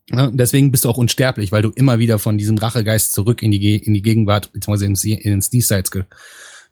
Ja, 0.09 0.27
und 0.27 0.37
deswegen 0.39 0.71
bist 0.71 0.85
du 0.85 0.89
auch 0.89 0.99
unsterblich, 0.99 1.51
weil 1.51 1.63
du 1.63 1.71
immer 1.71 1.99
wieder 1.99 2.21
von 2.21 2.39
diesem 2.39 2.59
Rachegeist 2.59 3.13
zurück 3.13 3.43
in 3.43 3.51
die, 3.51 3.59
Ge 3.59 3.77
in 3.77 3.93
die 3.93 4.03
Gegenwart 4.03 4.53
bzw. 4.53 4.85
ins, 4.85 5.05
ins 5.05 5.51
Diesseits 5.51 5.91
ge 5.91 6.05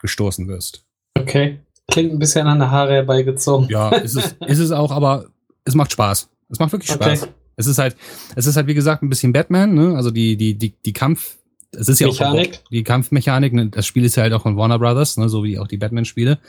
gestoßen 0.00 0.46
wirst. 0.46 0.84
Okay. 1.18 1.58
Klingt 1.90 2.12
ein 2.12 2.20
bisschen 2.20 2.46
an 2.46 2.60
der 2.60 2.70
Haare 2.70 2.92
herbeigezogen. 2.92 3.68
Ja, 3.68 3.90
ist 3.90 4.14
es, 4.14 4.36
ist 4.46 4.58
es 4.60 4.70
auch, 4.70 4.92
aber 4.92 5.26
es 5.64 5.74
macht 5.74 5.90
Spaß. 5.90 6.28
Es 6.48 6.58
macht 6.60 6.70
wirklich 6.70 6.90
Okay. 6.94 7.18
Es 7.60 7.66
ist 7.66 7.78
halt, 7.78 7.96
es 8.34 8.46
ist 8.46 8.56
halt, 8.56 8.66
wie 8.66 8.74
gesagt, 8.74 9.02
ein 9.02 9.08
bisschen 9.08 9.32
Batman, 9.32 9.74
ne? 9.74 9.94
Also 9.96 10.10
die, 10.10 10.36
die, 10.36 10.54
die, 10.54 10.74
die 10.84 10.92
Kampf, 10.92 11.36
es 11.72 11.88
ist 11.88 12.00
ja 12.00 12.08
auch 12.08 12.36
die 12.72 12.82
Kampfmechanik, 12.82 13.52
ne? 13.52 13.68
das 13.68 13.86
Spiel 13.86 14.04
ist 14.04 14.16
ja 14.16 14.24
halt 14.24 14.32
auch 14.32 14.42
von 14.42 14.56
Warner 14.56 14.78
Brothers, 14.78 15.16
ne? 15.18 15.28
so 15.28 15.44
wie 15.44 15.58
auch 15.58 15.68
die 15.68 15.76
Batman-Spiele. 15.76 16.40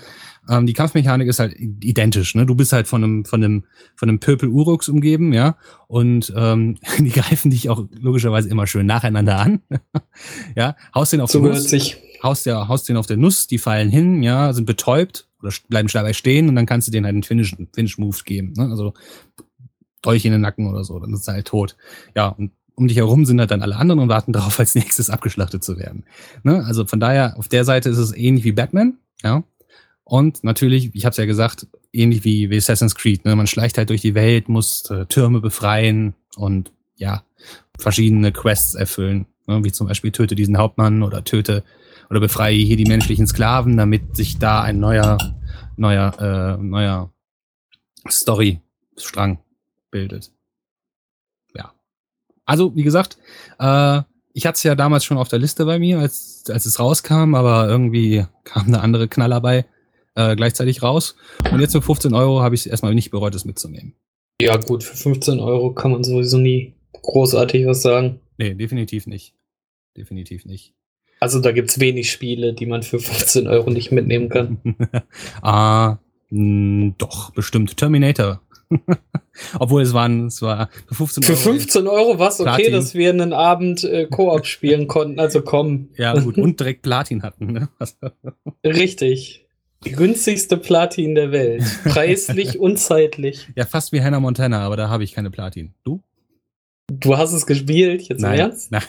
Ähm, 0.50 0.66
die 0.66 0.74
Kampfmechanik 0.74 1.28
ist 1.28 1.40
halt 1.40 1.56
identisch, 1.60 2.34
ne? 2.34 2.48
Du 2.48 2.56
bist 2.56 2.74
halt 2.74 2.88
von 2.88 3.04
einem, 3.04 3.25
von 3.25 3.44
einem, 3.44 3.63
von 3.96 4.10
einem 4.10 4.19
Pöpel 4.19 4.50
Uruks 4.50 4.90
umgeben, 4.90 5.34
ja. 5.34 5.58
Und 5.88 6.34
ähm, 6.36 6.78
die 6.98 7.12
greifen 7.12 7.52
dich 7.52 7.69
auch 7.69 7.86
logischerweise 7.92 8.50
immer 8.50 8.66
schön 8.66 8.88
nacheinander 8.88 9.38
an. 9.38 9.62
ja, 10.56 10.75
haust 10.96 11.13
den 11.13 11.22
auf 11.22 11.30
So 11.30 11.40
die 11.40 11.50
Nuss, 11.50 11.72
haust, 12.24 12.46
der, 12.48 12.68
haust 12.68 12.90
den 12.90 12.98
auf 12.98 13.06
der 13.06 13.18
Nuss, 13.18 13.46
die 13.46 13.60
fallen 13.60 13.90
hin, 13.90 14.24
ja, 14.24 14.54
sind 14.54 14.66
betäubt 14.66 15.28
oder 15.42 15.54
bleiben 15.69 15.90
dabei 15.92 16.13
stehen 16.13 16.50
und 16.50 16.56
dann 16.56 16.66
kannst 16.66 16.88
du 16.88 16.92
denen 16.92 17.06
halt 17.06 17.13
einen 17.13 17.24
Finish, 17.24 17.56
Finish 17.74 17.98
Move 17.98 18.18
geben. 18.25 18.54
Ne? 18.58 18.69
Also 18.69 18.94
Dolch 20.01 20.25
in 20.25 20.31
den 20.31 20.42
Nacken 20.42 20.68
oder 20.68 20.83
so, 20.83 21.00
dann 21.00 21.13
ist 21.13 21.27
er 21.27 21.36
halt 21.36 21.48
tot. 21.48 21.75
Ja, 22.15 22.27
und 22.27 22.51
um 22.75 22.88
dich 22.88 22.98
herum 22.98 23.25
sind 23.25 23.39
halt 23.39 23.51
dann 23.51 23.62
alle 23.62 23.75
anderen 23.75 24.00
und 24.00 24.09
warten 24.09 24.33
darauf, 24.33 24.59
als 24.59 24.75
nächstes 24.75 25.09
abgeschlachtet 25.09 25.63
zu 25.63 25.77
werden. 25.77 26.06
Ne? 26.44 26.63
Also 26.65 26.86
von 26.86 27.00
daher, 27.00 27.38
auf 27.38 27.48
der 27.48 27.63
Seite 27.65 27.89
ist 27.89 27.98
es 27.98 28.15
ähnlich 28.15 28.44
wie 28.44 28.51
Batman, 28.51 28.98
ja. 29.24 29.44
Und 30.03 30.44
natürlich, 30.44 30.94
ich 30.94 31.06
habe 31.06 31.12
es 31.12 31.18
ja 31.18 31.25
gesagt, 31.25 31.68
ähnlich 31.94 32.25
wie, 32.25 32.50
wie 32.50 32.57
Assassin's 32.57 32.95
Creed. 32.95 33.24
Ne? 33.24 33.36
Man 33.36 33.48
schleicht 33.48 33.77
halt 33.77 33.89
durch 33.89 34.01
die 34.01 34.15
Welt, 34.15 34.50
muss 34.50 34.89
äh, 34.89 35.06
Türme 35.06 35.39
befreien 35.39 36.15
und 36.36 36.74
ja, 36.95 37.24
verschiedene 37.77 38.33
Quests 38.33 38.75
erfüllen. 38.75 39.27
Ne? 39.48 39.63
Wie 39.63 39.71
zum 39.71 39.88
Beispiel 39.88 40.12
töte 40.12 40.36
diesen 40.36 40.57
Hauptmann 40.57 41.03
oder 41.03 41.24
töte 41.24 41.63
oder 42.09 42.19
befreie 42.19 42.57
hier 42.57 42.75
die 42.75 42.86
menschlichen 42.86 43.25
Sklaven, 43.25 43.77
damit 43.77 44.18
sich 44.18 44.38
da 44.38 44.62
ein 44.63 44.80
neuer, 44.80 45.18
neuer, 45.77 46.57
äh, 46.59 46.62
neuer 46.62 47.09
Story-Strang 48.09 49.39
bildet. 49.92 50.32
Ja. 51.56 51.74
Also, 52.46 52.76
wie 52.76 52.84
gesagt, 52.84 53.18
äh, 53.60 54.02
ich 54.34 54.46
hatte 54.46 54.56
es 54.56 54.64
ja 54.64 54.76
damals 54.76 55.04
schon 55.04 55.18
auf 55.18 55.28
der 55.28 55.40
Liste 55.40 55.66
bei 55.66 55.78
mir, 55.78 56.00
als, 56.00 56.46
als 56.50 56.66
es 56.66 56.80
rauskam, 56.80 57.36
aber 57.36 57.68
irgendwie 57.68 58.26
kam 58.44 58.68
eine 58.68 58.82
andere 58.82 59.08
Knaller 59.08 59.42
bei 59.42 59.66
äh, 60.15 60.36
gleichzeitig 60.36 60.82
raus. 60.82 61.15
Und 61.51 61.60
jetzt 61.60 61.74
für 61.74 61.82
15 61.82 62.13
Euro 62.13 62.42
habe 62.42 62.56
ich 62.56 62.62
es 62.62 62.68
erstmal 62.68 62.96
nicht 62.96 63.12
bereut, 63.12 63.36
es 63.36 63.46
mitzunehmen. 63.46 63.94
Ja, 64.42 64.58
gut, 64.58 64.84
für 64.84 64.96
15 64.96 65.39
Euro 65.39 65.74
kann 65.74 65.92
man 65.92 66.04
sowieso 66.04 66.38
nie 66.38 66.74
großartig 66.94 67.65
was 67.68 67.82
sagen. 67.82 68.20
Nee, 68.38 68.56
definitiv 68.56 69.08
nicht. 69.08 69.36
Definitiv 69.96 70.46
nicht. 70.46 70.74
Also 71.20 71.39
da 71.39 71.51
gibt's 71.51 71.80
wenig 71.80 72.12
Spiele, 72.12 72.54
die 72.54 72.65
man 72.65 72.82
für 72.82 73.00
15 73.00 73.48
Euro 73.48 73.70
nicht 73.70 73.92
mitnehmen 73.92 74.30
kann. 74.30 74.60
ah, 75.42 75.98
mh, 76.30 76.96
doch, 76.98 77.32
bestimmt. 77.32 77.77
Terminator. 77.77 78.42
Obwohl 79.60 79.82
es 79.82 79.94
waren, 79.94 80.28
es 80.28 80.42
war 80.42 80.70
für 80.88 80.96
15 80.96 81.24
Für 81.24 81.32
Euro. 81.34 81.42
15 81.42 81.88
Euro 81.88 82.20
war 82.20 82.32
okay, 82.34 82.44
Platin. 82.44 82.72
dass 82.74 82.94
wir 82.94 83.10
einen 83.10 83.34
Abend 83.34 83.84
äh, 83.84 84.06
Koop 84.08 84.46
spielen 84.46 84.88
konnten. 84.88 85.20
Also 85.20 85.42
komm, 85.42 85.90
Ja, 85.98 86.13
gut, 86.20 86.38
und 86.38 86.60
direkt 86.60 86.82
Platin 86.82 87.24
hatten. 87.24 87.54
Ne? 87.54 87.70
Richtig. 88.66 89.46
Die 89.84 89.94
günstigste 89.94 90.58
Platin 90.58 91.16
der 91.16 91.32
Welt. 91.32 91.63
Preislich 91.86 92.60
und 92.60 92.78
zeitlich. 92.78 93.48
ja, 93.56 93.66
fast 93.66 93.92
wie 93.92 94.01
Hannah 94.01 94.20
Montana, 94.20 94.60
aber 94.66 94.78
da 94.78 94.90
habe 94.90 95.04
ich 95.04 95.13
keine 95.13 95.32
Platin. 95.32 95.74
Du? 95.84 96.01
Du 96.92 97.18
hast 97.18 97.32
es 97.32 97.46
gespielt, 97.48 98.01
jetzt 98.04 98.20
im 98.20 98.30
Nein. 98.30 98.40
Ernst? 98.40 98.72
Nein. 98.72 98.84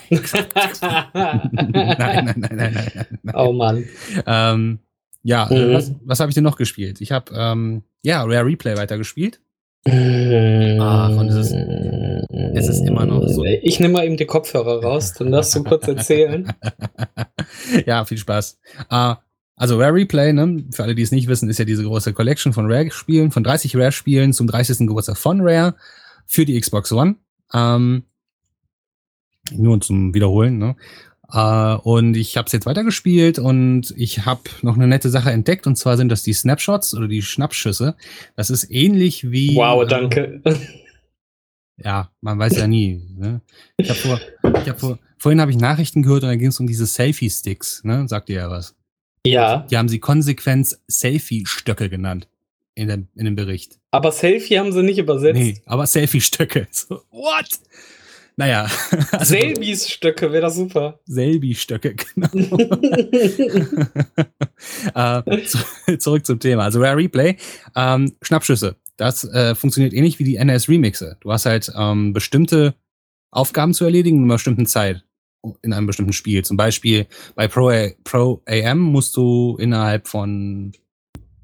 nein, 0.80 1.50
nein, 1.98 2.34
nein, 2.36 2.50
nein, 2.50 2.90
nein. 3.22 3.34
Oh 3.34 3.52
Mann. 3.52 3.84
Ähm, 4.26 4.80
ja, 5.22 5.46
Mhm. 5.50 5.56
äh, 5.56 5.74
was, 5.74 5.92
was 6.04 6.20
habe 6.20 6.30
ich 6.30 6.34
denn 6.34 6.44
noch 6.44 6.56
gespielt? 6.56 7.00
Ich 7.00 7.12
habe 7.12 7.32
ähm, 7.34 7.84
ja 8.02 8.22
Rare 8.24 8.44
Replay 8.44 8.76
weitergespielt. 8.76 9.40
Ach, 9.84 11.10
und 11.16 11.28
es 11.28 11.34
ist- 11.50 11.52
es 12.54 12.68
ist 12.68 12.80
immer 12.86 13.04
noch 13.06 13.26
so. 13.28 13.44
Ich 13.44 13.80
nehme 13.80 13.94
mal 13.94 14.04
eben 14.06 14.16
die 14.16 14.26
Kopfhörer 14.26 14.82
raus, 14.82 15.14
dann 15.14 15.32
darfst 15.32 15.54
du 15.56 15.64
kurz 15.64 15.88
erzählen. 15.88 16.52
ja, 17.86 18.04
viel 18.04 18.18
Spaß. 18.18 18.58
Äh, 18.90 19.14
also 19.56 19.78
Rare 19.78 19.94
Replay, 19.94 20.32
ne, 20.32 20.64
für 20.70 20.82
alle, 20.84 20.94
die 20.94 21.02
es 21.02 21.10
nicht 21.12 21.28
wissen, 21.28 21.48
ist 21.50 21.58
ja 21.58 21.64
diese 21.64 21.82
große 21.84 22.12
Collection 22.12 22.52
von 22.52 22.70
Rare-Spielen, 22.70 23.30
von 23.30 23.42
30 23.44 23.76
Rare-Spielen 23.76 24.32
zum 24.32 24.46
30. 24.46 24.86
Geburtstag 24.86 25.16
von 25.18 25.40
Rare 25.40 25.74
für 26.26 26.44
die 26.44 26.58
Xbox 26.60 26.92
One. 26.92 27.16
Ähm, 27.52 28.04
nur 29.52 29.80
zum 29.80 30.14
Wiederholen, 30.14 30.58
ne? 30.58 30.76
Äh, 31.32 31.74
und 31.82 32.16
ich 32.16 32.36
habe 32.36 32.46
es 32.46 32.52
jetzt 32.52 32.66
weitergespielt 32.66 33.38
und 33.38 33.94
ich 33.96 34.26
habe 34.26 34.42
noch 34.62 34.76
eine 34.76 34.86
nette 34.86 35.10
Sache 35.10 35.30
entdeckt 35.30 35.66
und 35.66 35.76
zwar 35.76 35.96
sind 35.96 36.10
das 36.10 36.22
die 36.22 36.34
Snapshots 36.34 36.94
oder 36.94 37.08
die 37.08 37.22
Schnappschüsse. 37.22 37.96
Das 38.36 38.50
ist 38.50 38.70
ähnlich 38.70 39.30
wie 39.30 39.56
Wow, 39.56 39.82
äh, 39.82 39.86
danke. 39.86 40.42
Ja, 41.84 42.10
man 42.20 42.38
weiß 42.38 42.58
ja 42.58 42.66
nie. 42.66 43.02
Ne? 43.16 43.40
Ich 43.76 43.90
hab 43.90 43.96
vor, 43.96 44.20
ich 44.42 44.68
hab 44.68 44.78
vor, 44.78 44.98
vorhin 45.16 45.40
habe 45.40 45.50
ich 45.50 45.56
Nachrichten 45.56 46.02
gehört 46.02 46.22
und 46.22 46.28
da 46.28 46.36
ging 46.36 46.48
es 46.48 46.60
um 46.60 46.66
diese 46.66 46.86
Selfie-Sticks, 46.86 47.82
ne? 47.82 48.06
Sagt 48.06 48.28
ihr 48.28 48.36
ja 48.36 48.50
was. 48.50 48.76
Ja. 49.26 49.66
Die 49.68 49.76
haben 49.76 49.88
sie 49.88 49.98
konsequent 49.98 50.78
Selfie-Stöcke 50.88 51.88
genannt 51.88 52.28
in 52.74 52.88
dem, 52.88 53.08
in 53.14 53.24
dem 53.24 53.34
Bericht. 53.34 53.78
Aber 53.90 54.12
Selfie 54.12 54.58
haben 54.58 54.72
sie 54.72 54.82
nicht 54.82 54.98
übersetzt. 54.98 55.40
Nee, 55.40 55.60
aber 55.66 55.86
Selfie-Stöcke. 55.86 56.68
So, 56.72 57.02
what? 57.10 57.48
Naja. 58.42 58.66
Also, 59.12 59.34
Selbis-Stöcke 59.34 60.32
wäre 60.32 60.42
das 60.42 60.56
super. 60.56 60.98
Selbi-Stöcke, 61.06 61.94
genau. 62.14 62.28
äh, 65.26 65.42
zu, 65.44 65.58
zurück 65.98 66.26
zum 66.26 66.40
Thema. 66.40 66.64
Also 66.64 66.80
Rare 66.80 66.96
Replay, 66.96 67.36
ähm, 67.76 68.16
Schnappschüsse. 68.22 68.76
Das 68.96 69.22
äh, 69.24 69.54
funktioniert 69.54 69.92
ähnlich 69.92 70.18
wie 70.18 70.24
die 70.24 70.36
NS-Remixe. 70.36 71.18
Du 71.20 71.30
hast 71.30 71.46
halt 71.46 71.70
ähm, 71.76 72.12
bestimmte 72.12 72.74
Aufgaben 73.30 73.74
zu 73.74 73.84
erledigen 73.84 74.16
in 74.18 74.24
einer 74.24 74.34
bestimmten 74.34 74.66
Zeit 74.66 75.04
in 75.62 75.72
einem 75.72 75.86
bestimmten 75.86 76.12
Spiel. 76.12 76.44
Zum 76.44 76.56
Beispiel 76.56 77.06
bei 77.34 77.48
Pro, 77.48 77.70
A 77.70 77.90
Pro 78.04 78.42
AM 78.46 78.78
musst 78.78 79.16
du 79.16 79.56
innerhalb 79.58 80.06
von 80.08 80.72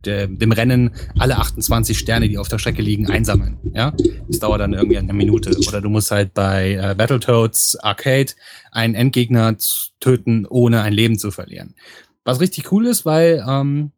dem 0.04 0.52
Rennen 0.52 0.90
alle 1.18 1.38
28 1.38 1.98
Sterne, 1.98 2.28
die 2.28 2.38
auf 2.38 2.48
der 2.48 2.58
Strecke 2.58 2.82
liegen, 2.82 3.10
einsammeln. 3.10 3.58
Ja, 3.74 3.92
das 4.28 4.38
dauert 4.38 4.60
dann 4.60 4.72
irgendwie 4.72 4.98
eine 4.98 5.12
Minute. 5.12 5.56
Oder 5.66 5.80
du 5.80 5.88
musst 5.88 6.10
halt 6.10 6.34
bei 6.34 6.74
äh, 6.74 6.94
Battletoads 6.94 7.76
Arcade 7.76 8.32
einen 8.70 8.94
Endgegner 8.94 9.56
töten, 10.00 10.46
ohne 10.46 10.82
ein 10.82 10.92
Leben 10.92 11.18
zu 11.18 11.30
verlieren. 11.30 11.74
Was 12.24 12.40
richtig 12.40 12.70
cool 12.72 12.86
ist, 12.86 13.04
weil 13.04 13.44
ähm, 13.48 13.92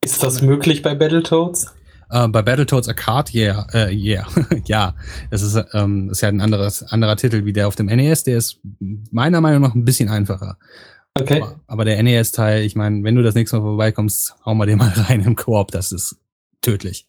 ist 0.00 0.22
das 0.22 0.42
möglich 0.42 0.82
bei 0.82 0.94
Battletoads? 0.94 1.74
Uh, 2.10 2.26
bei 2.26 2.40
Battletoads 2.40 2.88
Arcade, 2.88 3.32
yeah, 3.34 3.66
uh, 3.74 3.90
yeah, 3.90 4.26
ja. 4.64 4.94
Das 5.30 5.42
ist, 5.42 5.62
ähm, 5.74 6.08
ist 6.10 6.22
ja 6.22 6.28
ein 6.28 6.40
anderes, 6.40 6.82
anderer 6.82 7.16
Titel 7.16 7.44
wie 7.44 7.52
der 7.52 7.68
auf 7.68 7.76
dem 7.76 7.86
NES. 7.86 8.22
Der 8.22 8.38
ist 8.38 8.60
meiner 9.10 9.42
Meinung 9.42 9.60
nach 9.60 9.74
ein 9.74 9.84
bisschen 9.84 10.08
einfacher. 10.08 10.56
Okay. 11.14 11.42
Aber, 11.42 11.60
aber 11.66 11.84
der 11.84 12.02
NES-Teil, 12.02 12.64
ich 12.64 12.76
meine, 12.76 13.02
wenn 13.02 13.14
du 13.14 13.22
das 13.22 13.34
nächste 13.34 13.56
Mal 13.56 13.62
vorbeikommst, 13.62 14.36
hau 14.44 14.54
mal 14.54 14.66
den 14.66 14.78
mal 14.78 14.88
rein 14.96 15.22
im 15.22 15.36
Koop. 15.36 15.70
Das 15.70 15.92
ist 15.92 16.16
tödlich. 16.60 17.08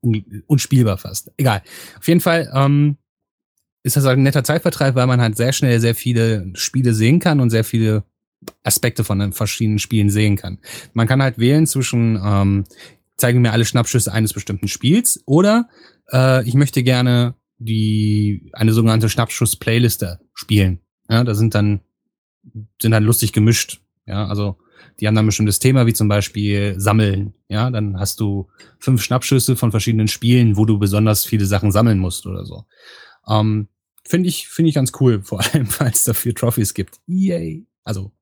Un 0.00 0.42
unspielbar 0.46 0.98
fast. 0.98 1.32
Egal. 1.36 1.62
Auf 1.98 2.08
jeden 2.08 2.20
Fall 2.20 2.50
ähm, 2.54 2.98
ist 3.82 3.96
das 3.96 4.04
halt 4.04 4.18
ein 4.18 4.22
netter 4.22 4.44
Zeitvertreib, 4.44 4.94
weil 4.94 5.06
man 5.06 5.20
halt 5.20 5.36
sehr 5.36 5.52
schnell 5.52 5.80
sehr 5.80 5.94
viele 5.94 6.50
Spiele 6.54 6.94
sehen 6.94 7.20
kann 7.20 7.40
und 7.40 7.50
sehr 7.50 7.64
viele 7.64 8.04
Aspekte 8.62 9.04
von 9.04 9.18
den 9.18 9.32
verschiedenen 9.32 9.78
Spielen 9.78 10.10
sehen 10.10 10.36
kann. 10.36 10.58
Man 10.92 11.06
kann 11.06 11.22
halt 11.22 11.38
wählen 11.38 11.66
zwischen 11.66 12.20
ähm, 12.22 12.64
zeigen 13.16 13.42
mir 13.42 13.52
alle 13.52 13.64
Schnappschüsse 13.64 14.12
eines 14.12 14.32
bestimmten 14.32 14.68
Spiels 14.68 15.22
oder 15.26 15.68
äh, 16.12 16.46
ich 16.46 16.54
möchte 16.54 16.82
gerne 16.82 17.34
die 17.58 18.50
eine 18.52 18.72
sogenannte 18.72 19.08
Schnappschuss-Playliste 19.08 20.20
spielen. 20.34 20.80
Ja, 21.08 21.22
da 21.24 21.34
sind 21.34 21.54
dann 21.54 21.80
sind 22.80 22.90
dann 22.90 23.04
lustig 23.04 23.32
gemischt. 23.32 23.80
Ja, 24.06 24.26
also 24.26 24.58
die 25.00 25.06
haben 25.06 25.14
dann 25.14 25.24
ein 25.24 25.28
bestimmtes 25.28 25.58
Thema, 25.58 25.86
wie 25.86 25.94
zum 25.94 26.08
Beispiel 26.08 26.74
Sammeln. 26.78 27.34
Ja, 27.48 27.70
dann 27.70 27.98
hast 27.98 28.20
du 28.20 28.48
fünf 28.78 29.02
Schnappschüsse 29.02 29.56
von 29.56 29.70
verschiedenen 29.70 30.08
Spielen, 30.08 30.56
wo 30.56 30.64
du 30.64 30.78
besonders 30.78 31.24
viele 31.24 31.46
Sachen 31.46 31.72
sammeln 31.72 31.98
musst 31.98 32.26
oder 32.26 32.44
so. 32.44 32.64
Ähm, 33.28 33.68
finde 34.06 34.28
ich, 34.28 34.48
finde 34.48 34.68
ich 34.68 34.74
ganz 34.74 34.92
cool, 35.00 35.22
vor 35.22 35.40
allem, 35.40 35.68
weil 35.78 35.90
es 35.90 36.04
dafür 36.04 36.34
Trophies 36.34 36.74
gibt. 36.74 37.00
Yay. 37.06 37.66
Also, 37.84 38.12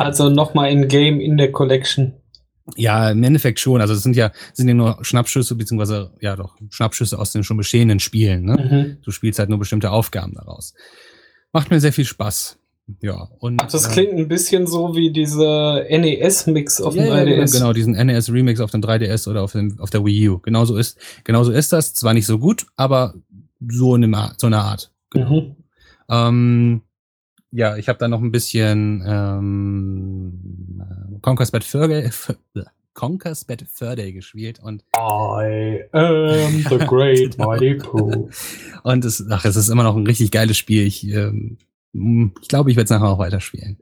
Also 0.00 0.30
nochmal 0.30 0.70
in 0.70 0.88
Game 0.88 1.20
in 1.20 1.36
der 1.36 1.52
Collection. 1.52 2.14
Ja, 2.76 3.10
im 3.10 3.22
Endeffekt 3.22 3.60
schon. 3.60 3.80
Also 3.80 3.94
es 3.94 4.02
sind 4.02 4.14
ja, 4.16 4.30
sind 4.52 4.68
ja 4.68 4.74
nur 4.74 4.98
Schnappschüsse, 5.02 5.54
beziehungsweise 5.54 6.12
ja 6.20 6.36
doch, 6.36 6.56
Schnappschüsse 6.68 7.18
aus 7.18 7.32
den 7.32 7.44
schon 7.44 7.56
bestehenden 7.56 7.98
Spielen. 7.98 8.44
Ne? 8.44 8.56
Mhm. 8.56 9.02
Du 9.02 9.10
spielst 9.10 9.38
halt 9.38 9.48
nur 9.48 9.58
bestimmte 9.58 9.90
Aufgaben 9.90 10.34
daraus. 10.34 10.74
Macht 11.52 11.70
mir 11.70 11.80
sehr 11.80 11.94
viel 11.94 12.04
Spaß. 12.04 12.58
Ja, 13.00 13.28
und. 13.38 13.60
Ach, 13.62 13.70
das 13.70 13.86
äh, 13.86 13.92
klingt 13.92 14.14
ein 14.14 14.28
bisschen 14.28 14.66
so 14.66 14.94
wie 14.94 15.10
diese 15.10 15.86
NES-Mix 15.90 16.80
auf 16.80 16.94
ja, 16.94 17.04
dem 17.04 17.12
3DS. 17.12 17.54
Ja, 17.54 17.58
genau, 17.60 17.72
diesen 17.72 17.92
NES-Remix 17.92 18.60
auf 18.60 18.70
dem 18.70 18.80
3DS 18.80 19.28
oder 19.28 19.42
auf, 19.42 19.52
dem, 19.52 19.78
auf 19.78 19.90
der 19.90 20.04
Wii 20.04 20.28
U. 20.30 20.38
Genauso 20.38 20.76
ist, 20.76 20.98
genauso 21.24 21.52
ist 21.52 21.72
das. 21.72 21.94
Zwar 21.94 22.14
nicht 22.14 22.26
so 22.26 22.38
gut, 22.38 22.66
aber 22.76 23.14
so 23.68 23.94
in 23.94 24.02
dem, 24.02 24.16
so 24.36 24.46
einer 24.46 24.64
Art. 24.64 24.90
Genau. 25.10 25.30
Mhm. 25.30 25.56
Ähm, 26.10 26.82
ja, 27.50 27.76
ich 27.76 27.88
habe 27.88 27.98
da 27.98 28.08
noch 28.08 28.20
ein 28.20 28.32
bisschen 28.32 29.02
ähm, 29.06 30.78
Conquest 31.22 31.52
Bad 31.52 31.64
Fur 31.64 31.88
Conquest 32.94 33.46
Bad 33.46 33.64
Fur 33.72 33.94
Day 33.96 34.12
gespielt 34.12 34.60
und 34.60 34.82
I 34.96 35.84
am 35.92 36.64
the 36.68 36.78
great 36.86 37.38
mighty 37.38 37.74
Pooh. 37.74 38.28
und 38.82 39.04
es, 39.04 39.24
ach, 39.30 39.44
es 39.44 39.56
ist 39.56 39.68
immer 39.68 39.84
noch 39.84 39.96
ein 39.96 40.06
richtig 40.06 40.30
geiles 40.30 40.56
Spiel. 40.56 40.84
Ich, 40.84 41.06
ähm, 41.06 41.58
ich 41.92 42.48
glaube, 42.48 42.70
ich 42.70 42.76
werde 42.76 42.84
es 42.84 42.90
nachher 42.90 43.08
auch 43.08 43.18
weiterspielen. 43.18 43.78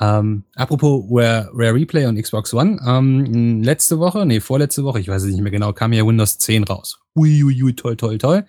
Ähm, 0.00 0.44
apropos 0.54 1.04
Rare, 1.10 1.50
Rare 1.52 1.74
Replay 1.74 2.06
und 2.06 2.20
Xbox 2.20 2.54
One, 2.54 2.78
ähm, 2.86 3.62
letzte 3.62 3.98
Woche, 3.98 4.24
nee, 4.24 4.40
vorletzte 4.40 4.82
Woche, 4.82 4.98
ich 4.98 5.08
weiß 5.08 5.22
es 5.22 5.30
nicht 5.30 5.42
mehr 5.42 5.52
genau, 5.52 5.74
kam 5.74 5.92
ja 5.92 6.06
Windows 6.06 6.38
10 6.38 6.64
raus. 6.64 6.98
Uiuiui, 7.14 7.44
ui, 7.44 7.62
ui, 7.64 7.74
toll, 7.74 7.96
toll, 7.96 8.16
toll. 8.16 8.46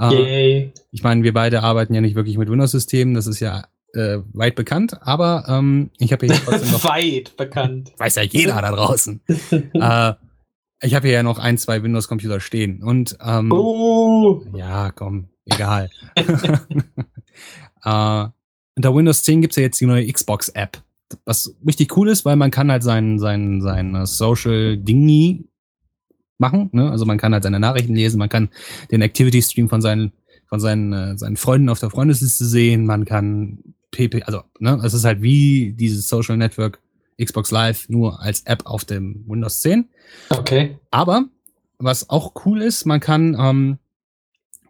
Ähm, 0.00 0.72
ich 0.90 1.02
meine, 1.02 1.22
wir 1.22 1.32
beide 1.32 1.62
arbeiten 1.62 1.94
ja 1.94 2.00
nicht 2.00 2.16
wirklich 2.16 2.36
mit 2.36 2.50
Windows-Systemen, 2.50 3.14
das 3.14 3.28
ist 3.28 3.38
ja 3.38 3.66
äh, 3.94 4.18
weit 4.32 4.56
bekannt, 4.56 4.98
aber 5.00 5.44
ähm, 5.48 5.90
ich 5.98 6.12
habe 6.12 6.26
hier 6.26 6.36
trotzdem 6.36 6.72
noch. 6.72 6.84
weit 6.88 7.36
bekannt. 7.36 7.92
Weiß 7.98 8.16
ja 8.16 8.22
jeder 8.22 8.60
da 8.60 8.72
draußen. 8.72 9.20
äh, 9.28 10.12
ich 10.80 10.94
habe 10.94 11.06
hier 11.06 11.16
ja 11.16 11.22
noch 11.22 11.38
ein, 11.38 11.58
zwei 11.58 11.82
Windows-Computer 11.82 12.40
stehen. 12.40 12.82
Und 12.82 13.18
ähm, 13.24 13.52
uh. 13.52 14.40
ja, 14.54 14.90
komm, 14.92 15.28
egal. 15.44 15.90
äh, 17.88 18.28
unter 18.76 18.94
Windows 18.94 19.22
10 19.24 19.42
gibt's 19.42 19.56
ja 19.56 19.62
jetzt 19.62 19.80
die 19.80 19.86
neue 19.86 20.10
Xbox-App. 20.10 20.82
Was 21.24 21.54
richtig 21.66 21.96
cool 21.96 22.08
ist, 22.08 22.24
weil 22.24 22.36
man 22.36 22.50
kann 22.50 22.70
halt 22.70 22.82
sein, 22.82 23.18
sein, 23.18 23.60
sein 23.62 24.06
Social 24.06 24.76
Dingy 24.76 25.44
machen. 26.36 26.68
Ne? 26.72 26.90
Also 26.90 27.06
man 27.06 27.18
kann 27.18 27.32
halt 27.32 27.42
seine 27.42 27.58
Nachrichten 27.58 27.94
lesen, 27.94 28.18
man 28.18 28.28
kann 28.28 28.50
den 28.90 29.02
Activity 29.02 29.42
Stream 29.42 29.68
von 29.68 29.80
seinen 29.80 30.12
von 30.48 30.60
seinen, 30.60 30.92
äh, 30.92 31.18
seinen 31.18 31.36
Freunden 31.36 31.68
auf 31.68 31.78
der 31.78 31.90
Freundesliste 31.90 32.46
sehen, 32.46 32.86
man 32.86 33.04
kann 33.04 33.58
PP, 33.90 34.22
also, 34.24 34.42
ne, 34.58 34.80
es 34.84 34.94
ist 34.94 35.04
halt 35.04 35.22
wie 35.22 35.72
dieses 35.72 36.08
Social 36.08 36.36
Network 36.36 36.80
Xbox 37.22 37.50
Live 37.50 37.88
nur 37.88 38.20
als 38.20 38.42
App 38.42 38.64
auf 38.64 38.84
dem 38.84 39.24
Windows 39.26 39.60
10. 39.60 39.88
Okay. 40.30 40.78
Aber 40.90 41.24
was 41.78 42.08
auch 42.10 42.32
cool 42.44 42.62
ist, 42.62 42.86
man 42.86 43.00
kann, 43.00 43.36
ähm, 43.38 43.78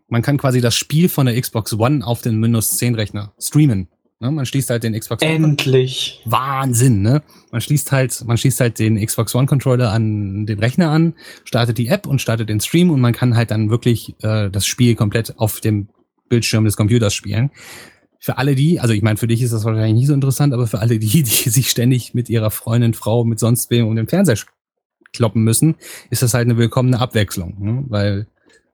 man 0.09 0.23
kann 0.23 0.39
quasi 0.39 0.61
das 0.61 0.75
Spiel 0.75 1.09
von 1.09 1.27
der 1.27 1.41
Xbox 1.41 1.73
One 1.75 2.07
auf 2.07 2.23
den 2.23 2.43
Windows 2.43 2.77
10 2.77 2.95
Rechner 2.95 3.33
streamen. 3.39 3.89
Ne? 4.21 4.31
Man 4.31 4.47
schließt 4.47 4.71
halt 4.71 4.83
den 4.83 4.99
Xbox 4.99 5.23
One. 5.23 5.33
Endlich. 5.33 6.21
Wahnsinn, 6.25 7.03
ne? 7.03 7.23
Man 7.53 7.61
schließt 7.61 7.93
halt, 7.93 8.25
man 8.27 8.37
schließt 8.37 8.61
halt 8.61 8.79
den 8.79 9.05
Xbox 9.05 9.35
One 9.35 9.47
Controller 9.47 9.93
an 9.93 10.47
den 10.47 10.59
Rechner 10.59 10.91
an, 10.91 11.15
startet 11.45 11.79
die 11.79 11.89
App 11.89 12.07
und 12.07 12.21
startet 12.21 12.49
den 12.49 12.61
Stream 12.61 12.91
und 12.91 13.01
man 13.01 13.13
kann 13.13 13.37
halt 13.37 13.51
dann 13.51 13.71
wirklich 13.71 14.17
äh, 14.23 14.51
das 14.51 14.67
Spiel 14.67 14.97
komplett 14.97 15.39
auf 15.39 15.61
dem 15.61 15.89
Bildschirm 16.29 16.65
des 16.65 16.77
Computers 16.77 17.15
spielen 17.15 17.51
für 18.21 18.37
alle 18.39 18.55
die, 18.55 18.81
also 18.81 18.93
ich 18.95 19.03
meine, 19.03 19.17
für 19.17 19.27
dich 19.27 19.43
ist 19.43 19.53
das 19.53 19.65
wahrscheinlich 19.65 19.95
nicht 19.95 20.07
so 20.09 20.15
interessant, 20.15 20.53
aber 20.53 20.67
für 20.67 20.81
alle 20.81 20.99
die, 20.99 21.07
die 21.23 21.51
sich 21.51 21.71
ständig 21.71 22.15
mit 22.15 22.29
ihrer 22.29 22.51
Freundin, 22.51 22.95
Frau, 22.95 23.25
mit 23.25 23.39
sonst 23.39 23.71
wem 23.71 23.87
um 23.87 23.97
den 23.97 24.09
Fernseher 24.09 24.37
kloppen 25.13 25.43
müssen, 25.43 25.77
ist 26.11 26.23
das 26.23 26.35
halt 26.35 26.47
eine 26.47 26.59
willkommene 26.59 26.99
Abwechslung, 26.99 27.57
ne? 27.59 27.85
weil 27.89 28.27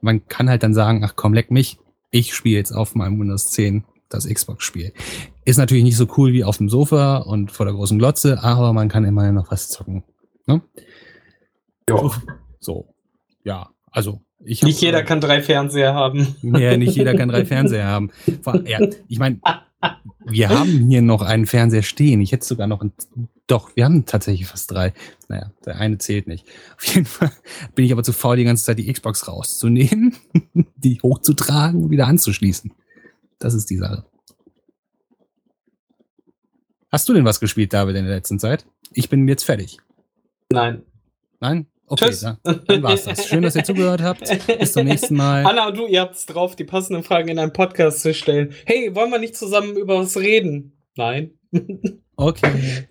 man 0.05 0.29
kann 0.29 0.49
halt 0.49 0.63
dann 0.63 0.75
sagen, 0.75 1.03
ach 1.03 1.15
komm, 1.17 1.35
leck 1.35 1.51
mich, 1.51 1.79
ich 2.11 2.35
spiele 2.35 2.57
jetzt 2.57 2.73
auf 2.73 2.95
meinem 2.95 3.19
Windows 3.19 3.51
10 3.51 3.85
das 4.09 4.29
Xbox-Spiel. 4.29 4.93
Ist 5.45 5.57
natürlich 5.57 5.83
nicht 5.83 5.97
so 5.97 6.07
cool 6.17 6.33
wie 6.33 6.45
auf 6.45 6.59
dem 6.59 6.69
Sofa 6.69 7.17
und 7.17 7.51
vor 7.51 7.67
der 7.67 7.75
großen 7.75 7.99
Glotze, 7.99 8.43
aber 8.43 8.73
man 8.73 8.89
kann 8.89 9.05
immerhin 9.05 9.35
noch 9.35 9.51
was 9.51 9.69
zocken. 9.69 10.05
Ne? 10.47 10.63
Ja. 11.89 12.11
So, 12.61 12.95
ja, 13.43 13.71
also 13.91 14.21
ich 14.45 14.63
nicht 14.63 14.81
jeder 14.81 15.03
kann 15.03 15.21
drei 15.21 15.43
Fernseher 15.43 15.95
haben. 15.95 16.37
Ja, 16.43 16.77
nicht 16.77 16.95
jeder 16.95 17.15
kann 17.15 17.31
drei 17.31 17.45
Fernseher 17.47 17.87
haben. 17.87 18.11
Ja, 18.65 18.81
ich 19.09 19.19
meine, 19.19 19.41
wir 20.27 20.51
haben 20.51 20.89
hier 20.89 21.03
noch 21.03 21.23
einen 21.23 21.47
Fernseher 21.47 21.83
stehen. 21.83 22.21
Ich 22.21 22.33
hätte 22.33 22.45
sogar 22.45 22.67
noch 22.67 22.83
einen. 22.83 22.93
Doch, 23.47 23.77
wir 23.77 23.85
haben 23.85 24.07
tatsächlich 24.07 24.47
fast 24.47 24.71
drei. 24.71 24.95
Naja, 25.29 25.53
der 25.67 25.77
eine 25.77 25.99
zählt 25.99 26.27
nicht. 26.27 26.47
Auf 26.77 26.87
jeden 26.87 27.05
Fall 27.05 27.31
bin 27.75 27.85
ich 27.85 27.93
aber 27.93 28.03
zu 28.03 28.13
faul, 28.13 28.37
die 28.37 28.45
ganze 28.45 28.65
Zeit 28.65 28.79
die 28.79 28.91
Xbox 28.91 29.29
rauszunehmen, 29.29 30.17
die 30.77 31.01
hochzutragen 31.03 31.85
und 31.85 31.91
wieder 31.91 32.07
anzuschließen. 32.07 32.73
Das 33.39 33.53
ist 33.53 33.69
die 33.69 33.77
Sache. 33.77 34.07
Hast 36.91 37.09
du 37.09 37.13
denn 37.13 37.25
was 37.25 37.41
gespielt, 37.41 37.73
David, 37.73 37.97
in 37.97 38.07
der 38.07 38.15
letzten 38.15 38.39
Zeit? 38.39 38.65
Ich 38.93 39.11
bin 39.11 39.29
jetzt 39.29 39.45
fertig. 39.45 39.79
Nein. 40.51 40.83
Nein? 41.41 41.67
Okay, 41.87 42.07
Tschüss. 42.07 42.21
Dann, 42.21 42.39
dann 42.67 42.83
war's 42.83 43.05
das. 43.05 43.27
Schön, 43.27 43.43
dass 43.43 43.57
ihr 43.57 43.65
zugehört 43.65 44.01
habt. 44.01 44.23
Bis 44.59 44.73
zum 44.73 44.87
nächsten 44.87 45.17
Mal. 45.17 45.45
Anna 45.45 45.69
und 45.69 45.77
du, 45.77 45.87
ihr 45.87 46.01
habt's 46.01 46.25
drauf, 46.25 46.57
die 46.57 46.65
passenden 46.65 47.03
Fragen 47.03 47.29
in 47.29 47.39
einem 47.39 47.53
Podcast 47.53 48.01
zu 48.01 48.15
stellen. 48.15 48.55
Hey, 48.65 48.95
wollen 48.95 49.11
wir 49.11 49.19
nicht 49.19 49.37
zusammen 49.37 49.77
über 49.77 49.99
was 49.99 50.17
reden? 50.17 50.73
Nein. 50.97 51.33
Okay. 52.17 52.89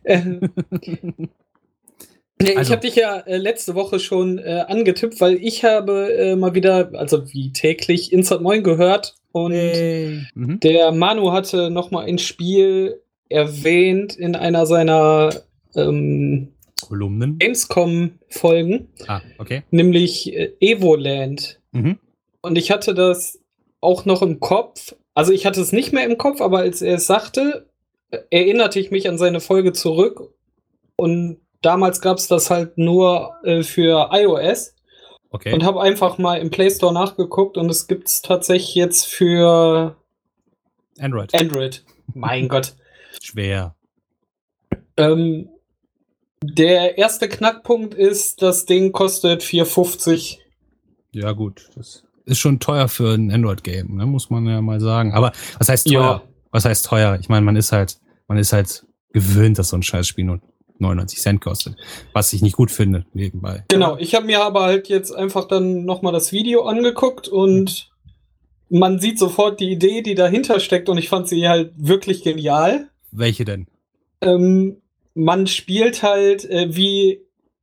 Also. 2.46 2.62
Ich 2.62 2.72
habe 2.72 2.82
dich 2.82 2.96
ja 2.96 3.20
äh, 3.20 3.38
letzte 3.38 3.74
Woche 3.74 4.00
schon 4.00 4.38
äh, 4.38 4.66
angetippt, 4.68 5.22
weil 5.22 5.36
ich 5.36 5.64
habe 5.64 6.14
äh, 6.14 6.36
mal 6.36 6.54
wieder, 6.54 6.92
also 6.94 7.32
wie 7.32 7.54
täglich, 7.54 8.12
Insert 8.12 8.42
9 8.42 8.64
gehört 8.64 9.16
und 9.32 9.54
hey. 9.54 10.24
mhm. 10.34 10.60
der 10.60 10.92
Manu 10.92 11.32
hatte 11.32 11.70
noch 11.70 11.92
mal 11.92 12.06
ein 12.06 12.18
Spiel 12.18 13.02
erwähnt 13.30 14.16
in 14.16 14.36
einer 14.36 14.66
seiner 14.66 15.30
ähm, 15.76 16.50
Kolumnen. 16.82 17.38
Gamescom-Folgen. 17.38 18.90
Ah, 19.08 19.22
okay. 19.38 19.64
Nämlich 19.72 20.34
äh, 20.34 20.52
Evoland. 20.60 21.62
Mhm. 21.72 21.98
Und 22.42 22.58
ich 22.58 22.72
hatte 22.72 22.94
das 22.94 23.40
auch 23.80 24.06
noch 24.06 24.22
im 24.22 24.40
Kopf. 24.40 24.96
Also 25.14 25.32
ich 25.32 25.46
hatte 25.46 25.62
es 25.62 25.72
nicht 25.72 25.94
mehr 25.94 26.06
im 26.06 26.18
Kopf, 26.18 26.42
aber 26.42 26.60
als 26.60 26.82
er 26.82 26.96
es 26.96 27.08
sagte, 27.08 27.70
erinnerte 28.30 28.80
ich 28.80 28.92
mich 28.92 29.08
an 29.10 29.18
seine 29.18 29.40
Folge 29.40 29.74
zurück. 29.74 30.34
Und 30.96 31.40
damals 31.62 32.02
gab 32.02 32.18
es 32.18 32.28
das 32.28 32.50
halt 32.50 32.78
nur 32.78 33.36
äh, 33.44 33.64
für 33.64 34.10
iOS. 34.12 34.76
Okay. 35.32 35.54
Und 35.54 35.64
habe 35.64 35.82
einfach 35.82 36.20
mal 36.20 36.36
im 36.36 36.52
Play 36.52 36.70
Store 36.70 36.94
nachgeguckt 36.94 37.58
und 37.58 37.70
es 37.70 37.88
gibt 37.88 38.08
es 38.08 38.22
tatsächlich 38.22 38.76
jetzt 38.76 39.08
für 39.08 39.96
Android. 41.00 41.34
Android. 41.34 41.84
Mein 42.14 42.48
Gott. 42.48 42.76
Schwer. 43.22 43.76
Ähm, 44.96 45.50
der 46.44 46.98
erste 46.98 47.30
Knackpunkt 47.30 47.96
ist, 47.96 48.42
das 48.42 48.66
Ding 48.66 48.92
kostet 48.92 49.42
4,50. 49.42 50.38
Ja, 51.14 51.32
gut. 51.32 51.70
Das 51.76 52.04
ist 52.26 52.40
schon 52.40 52.60
teuer 52.60 52.88
für 52.88 53.14
ein 53.14 53.32
Android-Game, 53.32 53.96
ne? 53.96 54.06
muss 54.06 54.30
man 54.30 54.46
ja 54.46 54.62
mal 54.62 54.80
sagen. 54.80 55.14
Aber 55.14 55.32
was 55.58 55.70
heißt 55.70 55.88
teuer? 55.88 56.02
Ja. 56.02 56.24
Was 56.52 56.66
heißt 56.66 56.86
teuer? 56.86 57.18
Ich 57.20 57.30
meine, 57.30 57.46
man 57.46 57.56
ist 57.56 57.72
halt, 57.72 57.98
man 58.28 58.38
ist 58.38 58.54
halt 58.54 58.86
gewöhnt, 59.12 59.60
dass 59.60 59.70
so 59.70 59.78
ein 59.78 59.84
Scheißspiel 59.84 60.26
nur 60.26 60.42
99 60.80 61.20
Cent 61.20 61.42
kostet. 61.42 61.76
Was 62.14 62.34
ich 62.34 62.42
nicht 62.42 62.56
gut 62.56 62.72
finde, 62.72 63.06
nebenbei. 63.14 63.64
Genau, 63.70 63.98
ich 63.98 64.16
habe 64.16 64.26
mir 64.26 64.44
aber 64.44 64.64
halt 64.64 64.90
jetzt 64.90 65.12
einfach 65.12 65.48
dann 65.48 65.86
nochmal 65.86 66.14
das 66.14 66.32
Video 66.32 66.64
angeguckt 66.64 67.28
und 67.28 67.90
mhm. 68.70 68.80
man 68.80 69.00
sieht 69.00 69.20
sofort 69.20 69.60
die 69.60 69.72
Idee, 69.72 70.02
die 70.02 70.16
dahinter 70.16 70.60
steckt 70.60 70.90
und 70.90 70.98
ich 70.98 71.10
fand 71.10 71.28
sie 71.28 71.48
halt 71.48 71.74
wirklich 71.78 72.24
genial. 72.24 72.90
Welche 73.12 73.46
denn? 73.46 73.68
Ähm, 74.22 74.82
man 75.14 75.48
spielt 75.48 76.04
halt, 76.04 76.50
äh, 76.50 76.76
wie 76.76 77.22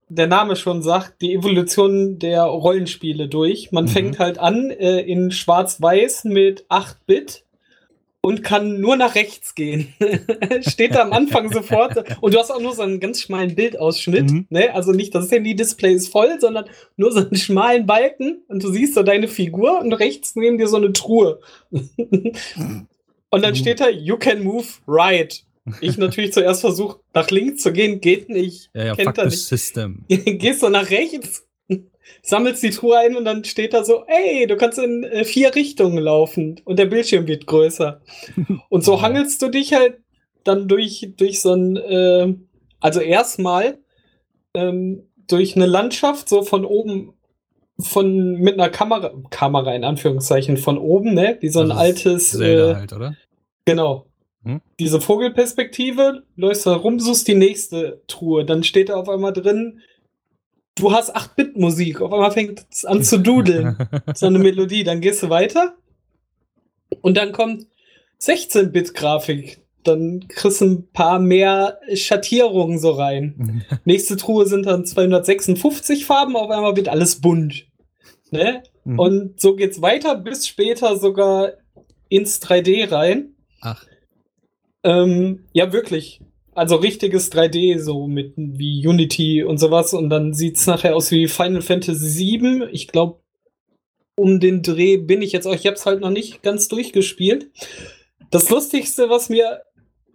der 0.08 0.26
Name 0.26 0.56
schon 0.56 0.82
sagt, 0.82 1.22
die 1.22 1.34
Evolution 1.34 2.18
der 2.18 2.42
Rollenspiele 2.42 3.28
durch. 3.28 3.70
Man 3.72 3.84
mhm. 3.84 3.88
fängt 3.88 4.18
halt 4.18 4.38
an 4.38 4.70
äh, 4.70 5.00
in 5.00 5.30
Schwarz-Weiß 5.30 6.24
mit 6.24 6.66
8-Bit 6.68 7.44
und 8.22 8.42
kann 8.42 8.80
nur 8.80 8.96
nach 8.96 9.14
rechts 9.14 9.54
gehen. 9.54 9.94
Steht 10.68 10.94
da 10.94 11.02
am 11.02 11.12
Anfang 11.12 11.52
sofort. 11.52 12.04
Und 12.20 12.34
du 12.34 12.38
hast 12.38 12.50
auch 12.50 12.60
nur 12.60 12.74
so 12.74 12.82
einen 12.82 13.00
ganz 13.00 13.22
schmalen 13.22 13.54
Bildausschnitt. 13.54 14.30
Mhm. 14.30 14.46
Ne? 14.50 14.74
Also 14.74 14.92
nicht 14.92 15.14
das 15.14 15.30
Handy-Display 15.30 15.94
ist 15.94 16.08
voll, 16.08 16.38
sondern 16.38 16.66
nur 16.96 17.12
so 17.12 17.20
einen 17.20 17.36
schmalen 17.36 17.86
Balken. 17.86 18.42
Und 18.48 18.62
du 18.62 18.70
siehst 18.70 18.94
so 18.94 19.02
deine 19.02 19.28
Figur 19.28 19.80
und 19.80 19.92
rechts 19.94 20.36
neben 20.36 20.58
dir 20.58 20.68
so 20.68 20.76
eine 20.76 20.92
Truhe. 20.92 21.40
und 21.70 22.36
dann 23.30 23.50
mhm. 23.50 23.56
steht 23.56 23.80
da, 23.80 23.88
you 23.88 24.16
can 24.18 24.42
move 24.42 24.66
right. 24.86 25.42
Ich 25.80 25.98
natürlich 25.98 26.32
zuerst 26.32 26.60
versucht, 26.62 26.98
nach 27.14 27.30
links 27.30 27.62
zu 27.62 27.72
gehen, 27.72 28.00
geht 28.00 28.28
nicht. 28.28 28.70
Ja, 28.74 28.86
ja, 28.86 28.94
Kennt 28.96 29.16
fuck 29.16 29.24
nicht. 29.26 29.44
System. 29.46 30.04
Gehst 30.08 30.62
du 30.62 30.68
nach 30.68 30.90
rechts, 30.90 31.46
sammelst 32.22 32.62
die 32.62 32.70
Truhe 32.70 32.98
ein 32.98 33.16
und 33.16 33.24
dann 33.24 33.44
steht 33.44 33.74
da 33.74 33.84
so, 33.84 34.04
ey, 34.06 34.46
du 34.46 34.56
kannst 34.56 34.78
in 34.78 35.04
äh, 35.04 35.24
vier 35.24 35.54
Richtungen 35.54 35.98
laufen 35.98 36.60
und 36.64 36.78
der 36.78 36.86
Bildschirm 36.86 37.26
wird 37.26 37.46
größer. 37.46 38.00
Und 38.68 38.84
so 38.84 39.02
hangelst 39.02 39.42
du 39.42 39.48
dich 39.48 39.72
halt 39.72 39.98
dann 40.44 40.68
durch, 40.68 41.12
durch 41.16 41.40
so 41.40 41.52
ein, 41.52 41.76
äh, 41.76 42.34
also 42.80 43.00
erstmal 43.00 43.78
ähm, 44.54 45.08
durch 45.26 45.56
eine 45.56 45.66
Landschaft, 45.66 46.28
so 46.28 46.42
von 46.42 46.64
oben, 46.64 47.14
von 47.78 48.34
mit 48.34 48.54
einer 48.54 48.68
Kamera, 48.68 49.12
Kamera 49.30 49.74
in 49.74 49.84
Anführungszeichen, 49.84 50.56
von 50.56 50.78
oben, 50.78 51.14
ne? 51.14 51.38
Wie 51.40 51.48
so 51.48 51.60
ein 51.60 51.72
altes. 51.72 52.32
Zelda 52.32 52.72
äh, 52.72 52.74
halt, 52.74 52.92
oder? 52.92 53.16
Genau. 53.64 54.06
Hm? 54.42 54.60
Diese 54.78 55.00
Vogelperspektive, 55.00 56.22
läufst 56.36 56.66
da 56.66 56.74
rum, 56.74 56.98
suchst 56.98 57.28
die 57.28 57.34
nächste 57.34 58.02
Truhe. 58.06 58.44
Dann 58.44 58.64
steht 58.64 58.88
da 58.88 58.96
auf 58.96 59.08
einmal 59.08 59.32
drin, 59.32 59.80
du 60.76 60.92
hast 60.92 61.14
8-Bit-Musik. 61.16 62.00
Auf 62.00 62.12
einmal 62.12 62.32
fängt 62.32 62.64
es 62.70 62.84
an 62.84 63.02
zu 63.02 63.18
dudeln. 63.18 63.76
so 64.14 64.26
eine 64.26 64.38
Melodie. 64.38 64.84
Dann 64.84 65.00
gehst 65.00 65.22
du 65.22 65.30
weiter. 65.30 65.76
Und 67.02 67.16
dann 67.16 67.32
kommt 67.32 67.66
16-Bit-Grafik. 68.20 69.62
Dann 69.84 70.26
kriegst 70.28 70.60
du 70.60 70.66
ein 70.66 70.90
paar 70.92 71.18
mehr 71.18 71.80
Schattierungen 71.94 72.78
so 72.78 72.90
rein. 72.90 73.64
Nächste 73.84 74.16
Truhe 74.16 74.46
sind 74.46 74.66
dann 74.66 74.84
256 74.84 76.04
Farben. 76.04 76.36
Auf 76.36 76.50
einmal 76.50 76.76
wird 76.76 76.88
alles 76.88 77.20
bunt. 77.20 77.66
Ne? 78.30 78.62
Mhm. 78.84 78.98
Und 78.98 79.40
so 79.40 79.56
geht's 79.56 79.82
weiter 79.82 80.16
bis 80.16 80.46
später 80.46 80.96
sogar 80.96 81.54
ins 82.08 82.42
3D 82.42 82.90
rein. 82.92 83.34
Ach. 83.60 83.86
Ähm, 84.82 85.44
ja, 85.52 85.72
wirklich. 85.72 86.20
Also 86.60 86.76
richtiges 86.76 87.32
3D, 87.32 87.78
so 87.78 88.06
mit 88.06 88.34
wie 88.36 88.86
Unity 88.86 89.42
und 89.42 89.56
sowas. 89.56 89.94
Und 89.94 90.10
dann 90.10 90.34
sieht 90.34 90.58
es 90.58 90.66
nachher 90.66 90.94
aus 90.94 91.10
wie 91.10 91.26
Final 91.26 91.62
Fantasy 91.62 92.38
VII. 92.38 92.68
Ich 92.70 92.88
glaube, 92.88 93.22
um 94.14 94.40
den 94.40 94.60
Dreh 94.60 94.98
bin 94.98 95.22
ich 95.22 95.32
jetzt 95.32 95.46
auch. 95.46 95.54
Ich 95.54 95.64
habe 95.64 95.76
es 95.76 95.86
halt 95.86 96.02
noch 96.02 96.10
nicht 96.10 96.42
ganz 96.42 96.68
durchgespielt. 96.68 97.50
Das 98.30 98.50
Lustigste, 98.50 99.08
was 99.08 99.30
mir 99.30 99.62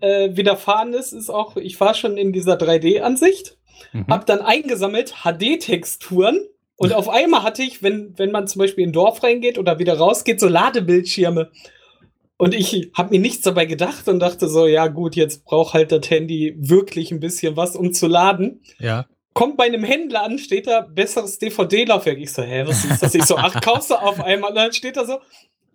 äh, 0.02 0.36
widerfahren 0.36 0.94
ist, 0.94 1.14
ist 1.14 1.32
auch, 1.32 1.58
ich 1.58 1.80
war 1.80 1.96
schon 1.96 2.16
in 2.16 2.32
dieser 2.32 2.60
3D-Ansicht, 2.60 3.58
mhm. 3.92 4.06
habe 4.08 4.26
dann 4.26 4.42
eingesammelt 4.42 5.24
HD-Texturen 5.24 6.46
und 6.76 6.94
auf 6.94 7.10
einmal 7.10 7.42
hatte 7.42 7.64
ich, 7.64 7.82
wenn, 7.82 8.14
wenn 8.18 8.30
man 8.30 8.46
zum 8.46 8.60
Beispiel 8.60 8.84
in 8.84 8.92
ein 8.92 8.94
Dorf 8.94 9.24
reingeht 9.24 9.58
oder 9.58 9.80
wieder 9.80 9.98
rausgeht, 9.98 10.40
so 10.40 10.48
Ladebildschirme. 10.48 11.50
Und 12.38 12.54
ich 12.54 12.92
habe 12.94 13.12
mir 13.12 13.20
nichts 13.20 13.44
dabei 13.44 13.66
gedacht 13.66 14.08
und 14.08 14.20
dachte 14.20 14.50
so, 14.50 14.68
ja 14.68 14.88
gut, 14.88 15.16
jetzt 15.16 15.46
braucht 15.46 15.74
halt 15.74 15.92
das 15.92 16.10
Handy 16.10 16.56
wirklich 16.58 17.12
ein 17.12 17.22
bisschen 17.22 17.56
was, 17.56 17.76
um 17.76 17.94
zu 17.94 18.08
laden. 18.08 18.62
Ja. 18.78 19.06
Kommt 19.34 19.58
bei 19.58 19.66
einem 19.66 19.84
Händler 19.84 20.24
an, 20.24 20.38
steht 20.38 20.68
da 20.68 20.82
besseres 20.82 21.40
DVD-Laufwerk. 21.40 22.18
Ich 22.20 22.34
so, 22.34 22.42
hä, 22.42 22.64
was 22.66 22.84
ist 22.84 23.02
das? 23.02 23.16
Ich 23.16 23.24
so, 23.24 23.38
ach, 23.38 23.60
kaufst 23.62 23.90
du 23.90 23.96
auf 23.96 24.22
einmal? 24.22 24.50
Und 24.50 24.56
dann 24.56 24.74
steht 24.74 24.98
da 24.98 25.06
so, 25.06 25.20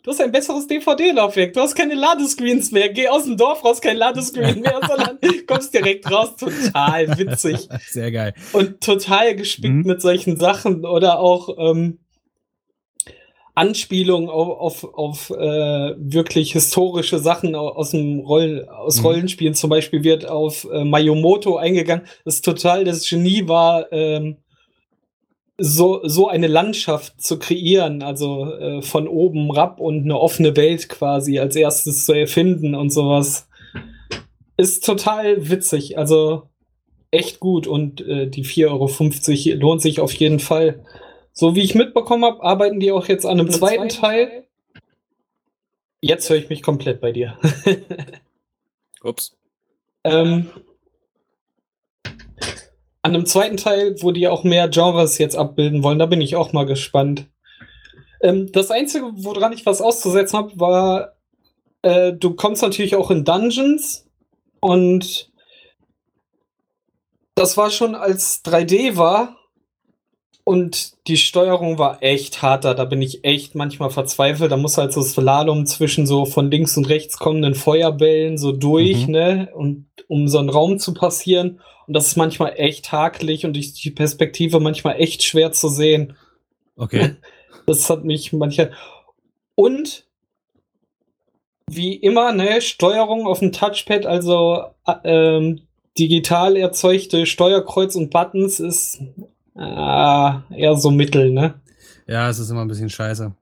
du 0.02 0.10
hast 0.10 0.20
ein 0.20 0.32
besseres 0.32 0.66
DVD-Laufwerk, 0.66 1.54
du 1.54 1.60
hast 1.60 1.74
keine 1.74 1.94
Ladescreens 1.94 2.72
mehr, 2.72 2.90
geh 2.90 3.08
aus 3.08 3.24
dem 3.24 3.36
Dorf 3.36 3.64
raus, 3.64 3.80
kein 3.80 3.96
Ladescreen 3.96 4.60
mehr, 4.60 4.80
sondern 4.86 5.18
kommst 5.46 5.72
direkt 5.72 6.10
raus. 6.10 6.36
Total 6.36 7.18
witzig. 7.18 7.68
Sehr 7.88 8.10
geil. 8.12 8.34
Und 8.52 8.82
total 8.82 9.34
gespickt 9.34 9.74
mhm. 9.74 9.86
mit 9.86 10.02
solchen 10.02 10.38
Sachen 10.38 10.84
oder 10.84 11.20
auch, 11.20 11.48
ähm, 11.58 12.00
Anspielung 13.60 14.30
auf, 14.30 14.84
auf, 14.84 14.94
auf 14.94 15.30
äh, 15.30 15.94
wirklich 15.98 16.52
historische 16.52 17.18
Sachen 17.18 17.54
aus 17.54 17.90
dem 17.90 18.20
Rollen, 18.20 18.66
aus 18.66 19.00
mhm. 19.00 19.06
Rollenspielen. 19.06 19.54
Zum 19.54 19.68
Beispiel 19.68 20.02
wird 20.02 20.26
auf 20.26 20.66
äh, 20.72 20.82
Mayomoto 20.82 21.58
eingegangen, 21.58 22.06
das 22.24 22.40
total 22.40 22.84
das 22.84 23.06
Genie 23.06 23.46
war, 23.48 23.92
ähm, 23.92 24.38
so, 25.58 26.00
so 26.04 26.26
eine 26.26 26.46
Landschaft 26.46 27.20
zu 27.20 27.38
kreieren, 27.38 28.02
also 28.02 28.46
äh, 28.46 28.80
von 28.80 29.06
oben 29.06 29.50
rab 29.50 29.78
und 29.78 30.04
eine 30.04 30.18
offene 30.18 30.56
Welt 30.56 30.88
quasi 30.88 31.38
als 31.38 31.54
erstes 31.54 32.06
zu 32.06 32.14
erfinden 32.14 32.74
und 32.74 32.88
sowas. 32.88 33.46
Ist 34.56 34.86
total 34.86 35.50
witzig, 35.50 35.98
also 35.98 36.44
echt 37.10 37.40
gut 37.40 37.66
und 37.66 38.00
äh, 38.00 38.26
die 38.26 38.44
4,50 38.44 39.50
Euro 39.50 39.60
lohnt 39.60 39.82
sich 39.82 40.00
auf 40.00 40.14
jeden 40.14 40.38
Fall. 40.38 40.82
So 41.40 41.54
wie 41.56 41.62
ich 41.62 41.74
mitbekommen 41.74 42.26
habe, 42.26 42.42
arbeiten 42.42 42.80
die 42.80 42.92
auch 42.92 43.08
jetzt 43.08 43.24
an 43.24 43.40
einem 43.40 43.50
zweiten, 43.50 43.88
zweiten 43.88 44.02
Teil. 44.02 44.26
Teil. 44.28 44.46
Jetzt 46.02 46.28
höre 46.28 46.36
ich 46.36 46.50
mich 46.50 46.62
komplett 46.62 47.00
bei 47.00 47.12
dir. 47.12 47.38
Ups. 49.02 49.38
Ähm, 50.04 50.50
an 52.04 53.14
einem 53.14 53.24
zweiten 53.24 53.56
Teil, 53.56 53.96
wo 54.02 54.10
die 54.10 54.28
auch 54.28 54.44
mehr 54.44 54.68
Genres 54.68 55.16
jetzt 55.16 55.34
abbilden 55.34 55.82
wollen, 55.82 55.98
da 55.98 56.04
bin 56.04 56.20
ich 56.20 56.36
auch 56.36 56.52
mal 56.52 56.66
gespannt. 56.66 57.26
Ähm, 58.20 58.52
das 58.52 58.70
Einzige, 58.70 59.06
woran 59.14 59.54
ich 59.54 59.64
was 59.64 59.80
auszusetzen 59.80 60.38
habe, 60.38 60.60
war, 60.60 61.16
äh, 61.80 62.12
du 62.12 62.34
kommst 62.34 62.60
natürlich 62.60 62.96
auch 62.96 63.10
in 63.10 63.24
Dungeons 63.24 64.06
und 64.60 65.32
das 67.34 67.56
war 67.56 67.70
schon 67.70 67.94
als 67.94 68.44
3D 68.44 68.98
war, 68.98 69.39
und 70.44 71.06
die 71.06 71.16
Steuerung 71.16 71.78
war 71.78 72.02
echt 72.02 72.42
hart 72.42 72.64
da. 72.64 72.74
Da 72.74 72.84
bin 72.84 73.02
ich 73.02 73.24
echt 73.24 73.54
manchmal 73.54 73.90
verzweifelt. 73.90 74.50
Da 74.50 74.56
muss 74.56 74.78
halt 74.78 74.92
so 74.92 75.02
Slalom 75.02 75.66
zwischen 75.66 76.06
so 76.06 76.24
von 76.24 76.50
links 76.50 76.76
und 76.76 76.88
rechts 76.88 77.18
kommenden 77.18 77.54
Feuerbällen 77.54 78.38
so 78.38 78.52
durch, 78.52 79.06
mhm. 79.06 79.12
ne? 79.12 79.48
Und 79.54 79.86
um 80.08 80.28
so 80.28 80.38
einen 80.38 80.48
Raum 80.48 80.78
zu 80.78 80.94
passieren. 80.94 81.60
Und 81.86 81.94
das 81.94 82.08
ist 82.08 82.16
manchmal 82.16 82.54
echt 82.56 82.92
hakelig 82.92 83.44
und 83.44 83.54
die 83.54 83.90
Perspektive 83.90 84.60
manchmal 84.60 85.00
echt 85.00 85.22
schwer 85.22 85.52
zu 85.52 85.68
sehen. 85.68 86.16
Okay. 86.76 87.16
Das 87.66 87.88
hat 87.88 88.04
mich 88.04 88.32
manchmal. 88.32 88.72
Und 89.54 90.04
wie 91.70 91.94
immer, 91.94 92.32
ne, 92.32 92.60
Steuerung 92.60 93.28
auf 93.28 93.38
dem 93.38 93.52
Touchpad, 93.52 94.06
also 94.06 94.64
äh, 94.86 94.94
ähm, 95.04 95.60
digital 95.98 96.56
erzeugte 96.56 97.26
Steuerkreuz 97.26 97.94
und 97.94 98.10
Buttons 98.10 98.58
ist 98.58 99.02
äh, 99.56 100.60
eher 100.60 100.76
so 100.76 100.90
mittel, 100.90 101.30
ne? 101.30 101.54
Ja, 102.06 102.28
es 102.28 102.38
ist 102.38 102.50
immer 102.50 102.62
ein 102.62 102.68
bisschen 102.68 102.90
scheiße. 102.90 103.32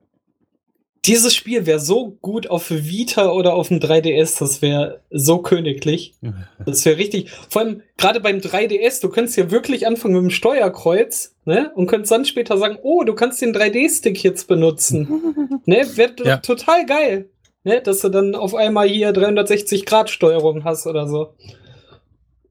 Dieses 1.04 1.34
Spiel 1.34 1.64
wäre 1.64 1.78
so 1.80 2.18
gut 2.20 2.50
auf 2.50 2.70
Vita 2.70 3.30
oder 3.30 3.54
auf 3.54 3.68
dem 3.68 3.78
3DS, 3.78 4.40
das 4.40 4.60
wäre 4.60 5.00
so 5.10 5.38
königlich. 5.38 6.14
Das 6.66 6.84
wäre 6.84 6.98
richtig. 6.98 7.30
Vor 7.48 7.62
allem 7.62 7.82
gerade 7.96 8.20
beim 8.20 8.38
3DS, 8.38 9.00
du 9.00 9.08
könntest 9.08 9.38
ja 9.38 9.50
wirklich 9.50 9.86
anfangen 9.86 10.14
mit 10.14 10.22
dem 10.24 10.30
Steuerkreuz, 10.30 11.34
ne? 11.46 11.70
Und 11.74 11.86
könntest 11.86 12.12
dann 12.12 12.24
später 12.26 12.58
sagen, 12.58 12.76
oh, 12.82 13.04
du 13.04 13.14
kannst 13.14 13.40
den 13.40 13.54
3D-Stick 13.54 14.22
jetzt 14.22 14.48
benutzen. 14.48 15.60
ne? 15.64 15.86
Wäre 15.94 16.12
Ja. 16.24 16.36
total 16.38 16.84
geil. 16.84 17.30
Ne? 17.64 17.80
Dass 17.80 18.00
du 18.00 18.08
dann 18.10 18.34
auf 18.34 18.54
einmal 18.54 18.88
hier 18.88 19.12
360 19.12 19.86
Grad 19.86 20.10
Steuerung 20.10 20.64
hast 20.64 20.86
oder 20.86 21.08
so. 21.08 21.34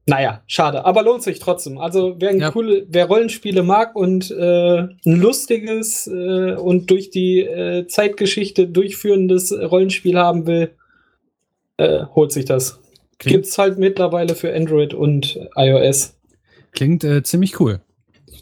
Naja, 0.08 0.42
schade, 0.46 0.86
aber 0.86 1.02
lohnt 1.02 1.22
sich 1.22 1.38
trotzdem. 1.38 1.76
Also 1.76 2.16
wer, 2.18 2.34
Ja. 2.34 2.50
coole, 2.50 2.86
wer 2.88 3.04
Rollenspiele 3.04 3.62
mag 3.62 3.94
und 3.94 4.30
äh, 4.30 4.78
ein 4.78 4.98
lustiges 5.04 6.06
äh, 6.06 6.54
und 6.54 6.90
durch 6.90 7.10
die 7.10 7.40
äh, 7.40 7.86
Zeitgeschichte 7.86 8.66
durchführendes 8.68 9.52
Rollenspiel 9.52 10.16
haben 10.18 10.46
will, 10.46 10.74
äh, 11.76 12.04
holt 12.14 12.32
sich 12.32 12.46
das. 12.46 12.80
Klingt, 13.18 13.34
Gibt's 13.42 13.58
halt 13.58 13.78
mittlerweile 13.78 14.34
für 14.34 14.54
Android 14.54 14.94
und 14.94 15.38
iOS. 15.56 16.16
klingt 16.72 17.04
äh, 17.04 17.22
ziemlich 17.22 17.60
cool. 17.60 17.80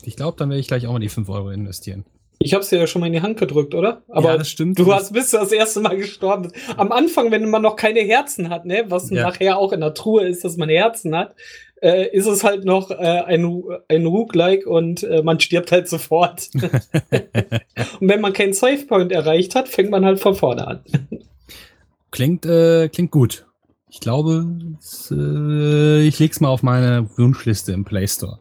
Ich 0.04 0.14
glaube, 0.14 0.36
dann 0.38 0.50
werde 0.50 0.60
ich 0.60 0.68
gleich 0.68 0.86
auch 0.86 0.92
mal 0.92 1.00
die 1.00 1.08
5 1.08 1.28
Euro 1.28 1.50
investieren. 1.50 2.04
Ich 2.46 2.54
hab's 2.54 2.68
dir 2.68 2.78
ja 2.78 2.86
schon 2.86 3.00
mal 3.00 3.08
in 3.08 3.12
die 3.12 3.22
Hand 3.22 3.40
gedrückt, 3.40 3.74
oder? 3.74 4.02
Aber 4.08 4.30
ja, 4.30 4.38
das 4.38 4.48
stimmt. 4.48 4.78
du 4.78 4.92
hast 4.94 5.12
bist 5.12 5.34
das 5.34 5.50
erste 5.50 5.80
Mal 5.80 5.96
gestorben. 5.96 6.52
Am 6.76 6.92
Anfang, 6.92 7.32
wenn 7.32 7.50
man 7.50 7.60
noch 7.60 7.74
keine 7.74 7.98
Herzen 8.00 8.50
hat, 8.50 8.64
ne, 8.66 8.84
was 8.88 9.10
Ja. 9.10 9.22
nachher 9.22 9.58
auch 9.58 9.72
in 9.72 9.80
der 9.80 9.94
Truhe 9.94 10.28
ist, 10.28 10.44
dass 10.44 10.56
man 10.56 10.68
Herzen 10.68 11.16
hat, 11.16 11.34
äh, 11.82 12.08
ist 12.16 12.26
es 12.26 12.44
halt 12.44 12.64
noch 12.64 12.92
äh, 12.92 12.94
ein, 12.94 13.64
ein 13.88 14.06
Roguelike 14.06 14.68
und 14.68 15.02
äh, 15.02 15.22
man 15.24 15.40
stirbt 15.40 15.72
halt 15.72 15.88
sofort. 15.88 16.48
und 16.54 18.08
wenn 18.08 18.20
man 18.20 18.32
keinen 18.32 18.52
Savepoint 18.52 19.10
erreicht 19.10 19.56
hat, 19.56 19.68
fängt 19.68 19.90
man 19.90 20.04
halt 20.04 20.20
von 20.20 20.36
vorne 20.36 20.68
an. 20.68 20.80
Klingt, 22.12 22.46
äh, 22.46 22.88
klingt 22.88 23.10
gut. 23.10 23.44
Ich 23.90 23.98
glaube, 23.98 24.46
es, 24.78 25.12
äh, 25.14 26.02
ich 26.06 26.20
leg's 26.20 26.38
mal 26.40 26.48
auf 26.50 26.62
meine 26.62 27.10
Wunschliste 27.16 27.72
im 27.72 27.84
Play 27.84 28.06
Store. 28.06 28.38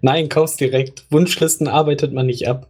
Nein, 0.00 0.28
kauf's 0.30 0.56
direkt. 0.56 1.04
Wunschlisten 1.10 1.68
arbeitet 1.68 2.12
man 2.12 2.26
nicht 2.26 2.48
ab. 2.48 2.69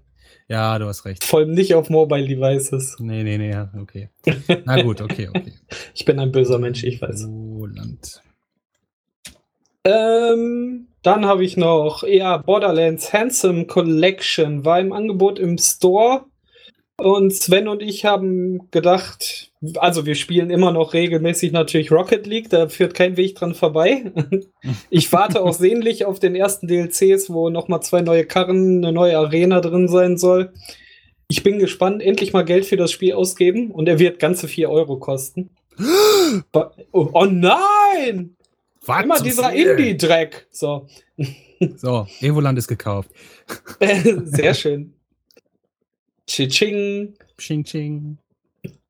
Ja, 0.50 0.76
du 0.80 0.86
hast 0.86 1.04
recht. 1.04 1.22
Vor 1.22 1.38
allem 1.38 1.52
nicht 1.52 1.76
auf 1.76 1.90
Mobile 1.90 2.26
Devices. 2.26 2.96
Nee, 2.98 3.22
nee, 3.22 3.38
nee, 3.38 3.56
okay. 3.80 4.08
Na 4.64 4.82
gut, 4.82 5.00
okay, 5.00 5.28
okay. 5.28 5.52
Ich 5.94 6.04
bin 6.04 6.18
ein 6.18 6.32
böser 6.32 6.58
Mensch, 6.58 6.82
ich 6.82 7.00
weiß. 7.00 7.28
Roland. 7.28 8.20
Ähm, 9.84 10.88
dann 11.02 11.24
habe 11.24 11.44
ich 11.44 11.56
noch, 11.56 12.02
ja, 12.02 12.36
Borderlands 12.36 13.12
Handsome 13.12 13.66
Collection 13.66 14.64
war 14.64 14.80
im 14.80 14.92
Angebot 14.92 15.38
im 15.38 15.56
Store. 15.56 16.24
Und 16.96 17.32
Sven 17.32 17.68
und 17.68 17.80
ich 17.80 18.04
haben 18.04 18.72
gedacht, 18.72 19.49
also 19.76 20.06
wir 20.06 20.14
spielen 20.14 20.50
immer 20.50 20.72
noch 20.72 20.94
regelmäßig 20.94 21.52
natürlich 21.52 21.92
Rocket 21.92 22.26
League, 22.26 22.48
da 22.48 22.68
führt 22.68 22.94
kein 22.94 23.16
Weg 23.16 23.36
dran 23.36 23.54
vorbei. 23.54 24.12
Ich 24.90 25.10
warte 25.12 25.42
auch 25.42 25.54
sehnlich 25.54 26.04
auf 26.04 26.20
den 26.20 26.34
ersten 26.34 26.66
DLCs, 26.68 27.30
wo 27.30 27.48
nochmal 27.48 27.82
zwei 27.82 28.02
neue 28.02 28.26
Karren, 28.26 28.84
eine 28.84 28.92
neue 28.92 29.16
Arena 29.16 29.60
drin 29.60 29.88
sein 29.88 30.18
soll. 30.18 30.52
Ich 31.28 31.42
bin 31.42 31.58
gespannt, 31.58 32.02
endlich 32.02 32.32
mal 32.32 32.44
Geld 32.44 32.66
für 32.66 32.76
das 32.76 32.92
Spiel 32.92 33.14
ausgeben 33.14 33.70
und 33.70 33.88
er 33.88 33.98
wird 33.98 34.18
ganze 34.18 34.48
4 34.48 34.68
Euro 34.68 34.98
kosten. 34.98 35.50
oh, 36.52 37.08
oh 37.12 37.24
nein! 37.24 38.36
Was 38.84 39.04
Immer 39.04 39.20
dieser? 39.20 39.52
Indie-Dreck. 39.52 40.46
So. 40.50 40.86
So, 41.76 42.06
Evoland 42.22 42.56
ist 42.56 42.68
gekauft. 42.68 43.10
Sehr 44.24 44.54
schön. 44.54 44.94
Tsching. 46.26 47.12
Ching, 47.36 47.64
ching. 47.64 48.16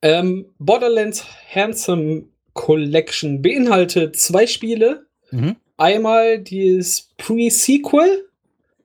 Ähm, 0.03 0.47
Borderlands 0.59 1.25
Handsome 1.53 2.25
Collection 2.55 3.43
beinhaltet 3.43 4.17
zwei 4.17 4.47
Spiele. 4.47 5.07
Mhm. 5.31 5.57
Einmal 5.77 6.39
dieses 6.39 7.11
Pre-Sequel, 7.19 8.27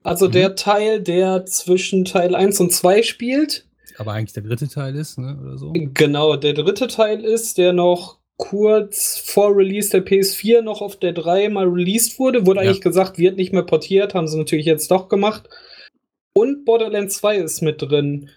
also 0.02 0.28
Mhm. 0.28 0.32
der 0.32 0.54
Teil, 0.56 1.00
der 1.00 1.44
zwischen 1.46 2.04
Teil 2.04 2.34
1 2.34 2.60
und 2.60 2.72
2 2.72 3.02
spielt. 3.02 3.66
Aber 3.98 4.12
eigentlich 4.12 4.34
der 4.34 4.42
dritte 4.42 4.68
Teil 4.68 4.94
ist, 4.96 5.18
ne, 5.18 5.38
oder 5.42 5.58
so. 5.58 5.72
Genau, 5.74 6.36
der 6.36 6.52
dritte 6.52 6.86
Teil 6.86 7.24
ist, 7.24 7.58
der 7.58 7.72
noch 7.72 8.18
kurz 8.36 9.18
vor 9.18 9.56
Release 9.56 9.88
der 9.90 10.04
PS4 10.04 10.60
noch 10.60 10.82
auf 10.82 10.96
der 10.96 11.12
3 11.14 11.48
mal 11.48 11.66
released 11.66 12.18
wurde. 12.18 12.46
Wurde 12.46 12.60
Ja. 12.62 12.66
eigentlich 12.68 12.82
gesagt, 12.82 13.18
wird 13.18 13.36
nicht 13.38 13.52
mehr 13.54 13.62
portiert, 13.62 14.14
haben 14.14 14.28
sie 14.28 14.36
natürlich 14.38 14.66
jetzt 14.66 14.90
doch 14.90 15.08
gemacht. 15.08 15.48
Und 16.34 16.66
Borderlands 16.66 17.16
2 17.16 17.36
ist 17.38 17.62
mit 17.62 17.80
drin. 17.80 18.28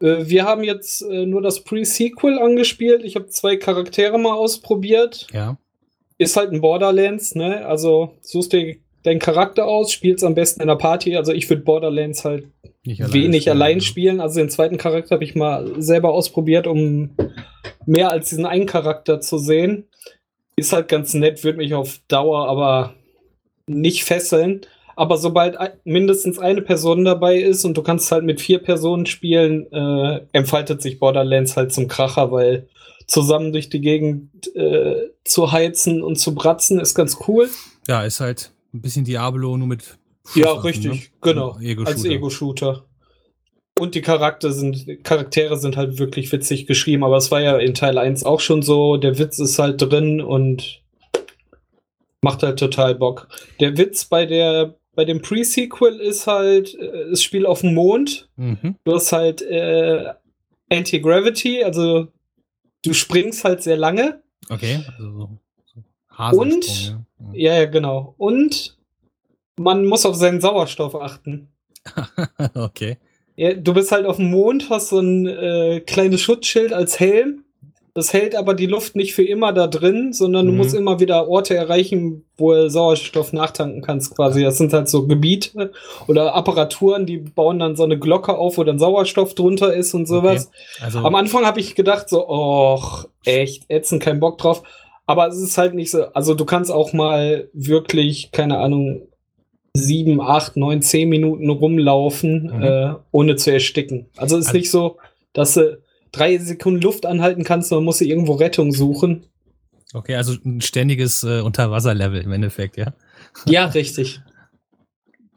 Äh, 0.00 0.26
Wir 0.26 0.44
haben 0.44 0.64
jetzt 0.64 1.02
äh, 1.02 1.26
nur 1.26 1.42
das 1.42 1.64
Pre-Sequel 1.64 2.38
angespielt. 2.38 3.04
Ich 3.04 3.16
habe 3.16 3.28
zwei 3.28 3.56
Charaktere 3.56 4.18
mal 4.18 4.34
ausprobiert. 4.34 5.26
Ja. 5.32 5.58
Ist 6.18 6.36
halt 6.36 6.52
ein 6.52 6.60
Borderlands, 6.60 7.34
ne? 7.34 7.66
Also 7.66 8.14
suchst 8.20 8.52
dir 8.52 8.76
deinen 9.02 9.18
Charakter 9.18 9.66
aus, 9.66 9.92
spielst 9.92 10.24
am 10.24 10.34
besten 10.34 10.60
in 10.60 10.68
der 10.68 10.76
Party. 10.76 11.16
Also 11.16 11.32
ich 11.32 11.48
würde 11.48 11.62
Borderlands 11.62 12.24
halt 12.24 12.48
Nicht 12.84 13.00
alleine 13.00 13.14
wenig 13.14 13.42
spielen, 13.42 13.56
allein 13.56 13.80
spielen. 13.80 14.20
Also 14.20 14.40
den 14.40 14.50
zweiten 14.50 14.76
Charakter 14.76 15.14
habe 15.14 15.24
ich 15.24 15.34
mal 15.34 15.80
selber 15.80 16.12
ausprobiert, 16.12 16.66
um 16.66 17.16
mehr 17.86 18.10
als 18.10 18.28
diesen 18.28 18.44
einen 18.46 18.66
Charakter 18.66 19.20
zu 19.20 19.38
sehen. 19.38 19.88
Ist 20.56 20.74
halt 20.74 20.88
ganz 20.88 21.14
nett, 21.14 21.42
würde 21.42 21.58
mich 21.58 21.72
auf 21.72 22.00
Dauer 22.08 22.48
aber 22.48 22.94
nicht 23.66 24.04
fesseln. 24.04 24.60
Aber 24.96 25.16
sobald 25.16 25.56
mindestens 25.84 26.38
eine 26.38 26.62
Person 26.62 27.04
dabei 27.04 27.38
ist 27.38 27.64
und 27.64 27.76
du 27.76 27.82
kannst 27.82 28.10
halt 28.12 28.24
mit 28.24 28.40
vier 28.40 28.58
Personen 28.58 29.06
spielen, 29.06 29.70
äh, 29.72 30.20
entfaltet 30.32 30.82
sich 30.82 30.98
Borderlands 30.98 31.56
halt 31.56 31.72
zum 31.72 31.88
Kracher, 31.88 32.30
weil 32.32 32.68
zusammen 33.06 33.52
durch 33.52 33.68
die 33.68 33.80
Gegend 33.80 34.54
äh, 34.54 35.10
zu 35.24 35.52
heizen 35.52 36.02
und 36.02 36.16
zu 36.16 36.34
bratzen 36.34 36.80
ist 36.80 36.94
ganz 36.94 37.18
cool. 37.26 37.48
Ja, 37.88 38.02
ist 38.02 38.20
halt 38.20 38.52
ein 38.72 38.80
bisschen 38.80 39.04
Diablo, 39.04 39.56
nur 39.56 39.66
mit. 39.66 39.98
Ja, 40.34 40.52
richtig, 40.52 40.92
ne? 40.92 41.00
genau. 41.20 41.58
Ego-Shooter. 41.60 41.90
Als 41.90 42.04
Ego-Shooter. 42.04 42.84
Und 43.78 43.94
die 43.94 44.02
Charakter 44.02 44.52
sind, 44.52 45.02
Charaktere 45.04 45.56
sind 45.56 45.76
halt 45.76 45.98
wirklich 45.98 46.30
witzig 46.32 46.66
geschrieben, 46.66 47.02
aber 47.02 47.16
es 47.16 47.30
war 47.30 47.40
ja 47.40 47.56
in 47.56 47.74
Teil 47.74 47.98
1 47.98 48.24
auch 48.24 48.40
schon 48.40 48.62
so. 48.62 48.96
Der 48.96 49.18
Witz 49.18 49.38
ist 49.38 49.58
halt 49.58 49.80
drin 49.80 50.20
und 50.20 50.82
macht 52.20 52.42
halt 52.42 52.58
total 52.58 52.94
Bock. 52.94 53.28
Der 53.58 53.76
Witz 53.76 54.04
bei 54.04 54.26
der 54.26 54.76
bei 55.00 55.06
dem 55.06 55.22
Pre-Sequel 55.22 55.98
ist 55.98 56.26
halt 56.26 56.74
äh, 56.74 57.08
das 57.08 57.22
Spiel 57.22 57.46
auf 57.46 57.62
dem 57.62 57.72
Mond. 57.72 58.28
Mhm. 58.36 58.76
Du 58.84 58.94
hast 58.94 59.12
halt 59.12 59.40
äh, 59.40 60.12
Anti-Gravity, 60.70 61.64
also 61.64 62.08
du 62.84 62.92
springst 62.92 63.44
halt 63.44 63.62
sehr 63.62 63.78
lange. 63.78 64.20
Okay, 64.50 64.80
also 64.98 65.30
Und- 66.36 66.88
ja. 66.90 67.00
Ja, 67.32 67.54
ja, 67.60 67.64
genau. 67.64 68.14
Und 68.18 68.76
man 69.58 69.86
muss 69.86 70.04
auf 70.04 70.16
seinen 70.16 70.42
Sauerstoff 70.42 70.94
achten. 70.94 71.48
okay. 72.54 72.98
Ja, 73.36 73.54
du 73.54 73.72
bist 73.72 73.90
halt 73.92 74.04
auf 74.04 74.16
dem 74.16 74.30
Mond, 74.30 74.68
hast 74.68 74.90
so 74.90 74.98
ein 74.98 75.26
äh, 75.26 75.80
kleines 75.80 76.20
Schutzschild 76.20 76.74
als 76.74 77.00
Helm. 77.00 77.44
Das 77.94 78.12
hält 78.12 78.36
aber 78.36 78.54
die 78.54 78.66
Luft 78.66 78.94
nicht 78.94 79.14
für 79.14 79.24
immer 79.24 79.52
da 79.52 79.66
drin, 79.66 80.12
sondern 80.12 80.46
du 80.46 80.52
Mhm. 80.52 80.58
musst 80.58 80.74
immer 80.74 81.00
wieder 81.00 81.28
Orte 81.28 81.56
erreichen, 81.56 82.24
wo 82.36 82.52
du 82.52 82.70
Sauerstoff 82.70 83.32
nachtanken 83.32 83.82
kannst 83.82 84.14
quasi. 84.14 84.42
Das 84.42 84.58
sind 84.58 84.72
halt 84.72 84.88
so 84.88 85.06
Gebiete 85.08 85.72
oder 86.06 86.34
Apparaturen, 86.34 87.04
die 87.06 87.16
bauen 87.18 87.58
dann 87.58 87.74
so 87.76 87.82
eine 87.84 87.98
Glocke 87.98 88.38
auf, 88.38 88.58
wo 88.58 88.64
dann 88.64 88.78
Sauerstoff 88.78 89.34
drunter 89.34 89.74
ist 89.74 89.92
und 89.94 90.06
sowas. 90.06 90.50
Also, 90.80 91.00
Am 91.00 91.14
Anfang 91.16 91.44
habe 91.44 91.58
ich 91.60 91.74
gedacht 91.74 92.08
so, 92.08 92.28
och, 92.28 93.06
echt, 93.24 93.64
ätzend, 93.68 94.02
kein 94.02 94.20
Bock 94.20 94.38
drauf. 94.38 94.62
Aber 95.06 95.26
es 95.26 95.38
ist 95.40 95.58
halt 95.58 95.74
nicht 95.74 95.90
so, 95.90 96.04
also 96.12 96.34
du 96.34 96.44
kannst 96.44 96.70
auch 96.70 96.92
mal 96.92 97.48
wirklich, 97.52 98.30
keine 98.30 98.58
Ahnung, 98.58 99.02
sieben, 99.74 100.20
acht, 100.20 100.56
neun, 100.56 100.82
zehn 100.82 101.08
Minuten 101.08 101.48
rumlaufen, 101.50 102.52
Mhm. 102.56 102.62
äh, 102.62 102.94
ohne 103.12 103.36
zu 103.36 103.52
ersticken. 103.52 104.06
Also 104.16 104.36
es 104.36 104.42
ist 104.42 104.48
Also- 104.48 104.58
nicht 104.58 104.70
so, 104.70 104.96
dass 105.32 105.54
du 105.54 105.78
drei 106.12 106.38
Sekunden 106.38 106.80
Luft 106.80 107.06
anhalten 107.06 107.44
kannst, 107.44 107.68
sondern 107.68 107.84
musst 107.84 108.00
du 108.00 108.04
irgendwo 108.04 108.34
Rettung 108.34 108.72
suchen. 108.72 109.26
okay, 109.94 110.16
also 110.16 110.34
ein 110.44 110.60
ständiges 110.60 111.22
äh, 111.22 111.40
Unterwasserlevel 111.40 112.22
im 112.22 112.32
Endeffekt, 112.32 112.76
ja. 112.76 112.94
Ja, 113.46 113.66
richtig. 113.66 114.20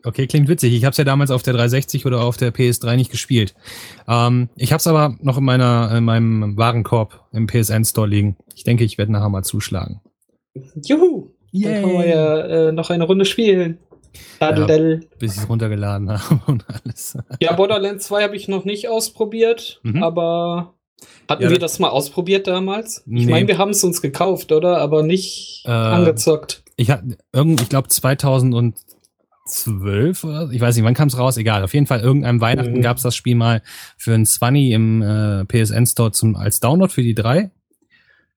Okay, 0.05 0.27
klingt 0.27 0.49
witzig. 0.49 0.73
Ich 0.73 0.83
habe 0.83 0.91
es 0.91 0.97
ja 0.97 1.05
damals 1.05 1.31
auf 1.31 1.43
der 1.43 1.53
360 1.53 2.05
oder 2.05 2.21
auf 2.21 2.35
der 2.35 2.53
PS3 2.53 2.97
nicht 2.97 3.09
gespielt. 3.09 3.55
Ähm, 4.07 4.49
ich 4.57 4.73
habe 4.73 4.79
es 4.79 4.87
aber 4.87 5.15
noch 5.21 5.37
in 5.37 5.45
meiner 5.45 5.95
in 5.95 6.03
meinem 6.03 6.57
Warenkorb 6.57 7.25
im 7.31 7.47
PSN 7.47 7.85
Store 7.85 8.07
liegen. 8.07 8.35
Ich 8.53 8.65
denke, 8.65 8.83
ich 8.83 8.97
werde 8.97 9.13
nachher 9.13 9.29
mal 9.29 9.43
zuschlagen. 9.43 10.01
Juhu! 10.83 11.31
Dann 11.53 11.83
können 11.83 11.99
wir 11.99 12.07
ja 12.07 12.39
äh, 12.39 12.71
noch 12.71 12.89
eine 12.89 13.05
Runde 13.05 13.25
spielen. 13.25 13.77
Daddel. 14.39 15.07
bis 15.19 15.35
ich 15.35 15.41
es 15.43 15.49
runtergeladen 15.49 16.09
habe 16.11 16.41
und 16.47 16.65
alles. 16.67 17.17
Ja, 17.41 17.53
Borderlands 17.53 18.07
2 18.07 18.23
habe 18.23 18.35
ich 18.35 18.47
noch 18.47 18.65
nicht 18.65 18.89
ausprobiert, 18.89 19.79
Mhm. 19.83 20.03
aber 20.03 20.73
hatten 21.29 21.43
Ja, 21.43 21.49
wir 21.49 21.57
da- 21.59 21.65
das 21.65 21.79
mal 21.79 21.89
ausprobiert 21.89 22.47
damals? 22.47 23.03
Ich 23.05 23.25
Nee. 23.25 23.31
meine, 23.31 23.47
wir 23.47 23.57
haben 23.57 23.71
es 23.71 23.83
uns 23.83 24.01
gekauft, 24.01 24.51
oder? 24.51 24.77
Aber 24.79 25.03
nicht 25.03 25.63
Äh, 25.65 25.71
angezockt. 25.71 26.63
Ich, 26.75 26.89
ich 26.89 27.69
glaube 27.69 27.87
2012 27.87 30.23
oder 30.23 30.47
so. 30.47 30.51
ich 30.53 30.61
weiß 30.61 30.75
nicht, 30.75 30.85
wann 30.85 30.93
kam 30.93 31.07
es 31.09 31.17
raus, 31.17 31.37
egal. 31.37 31.63
Auf 31.63 31.73
jeden 31.73 31.87
Fall, 31.87 31.99
irgendeinem 31.99 32.41
Weihnachten 32.41 32.73
Mhm. 32.77 32.81
gab 32.81 32.97
es 32.97 33.03
das 33.03 33.15
Spiel 33.15 33.35
mal 33.35 33.61
für 33.97 34.13
ein 34.13 34.25
20 34.25 34.71
im 34.71 35.01
äh, 35.01 35.45
PSN 35.45 35.85
Store 35.85 36.11
zum, 36.11 36.35
als 36.35 36.59
Download 36.59 36.91
für 36.91 37.03
die 37.03 37.15
3, 37.15 37.51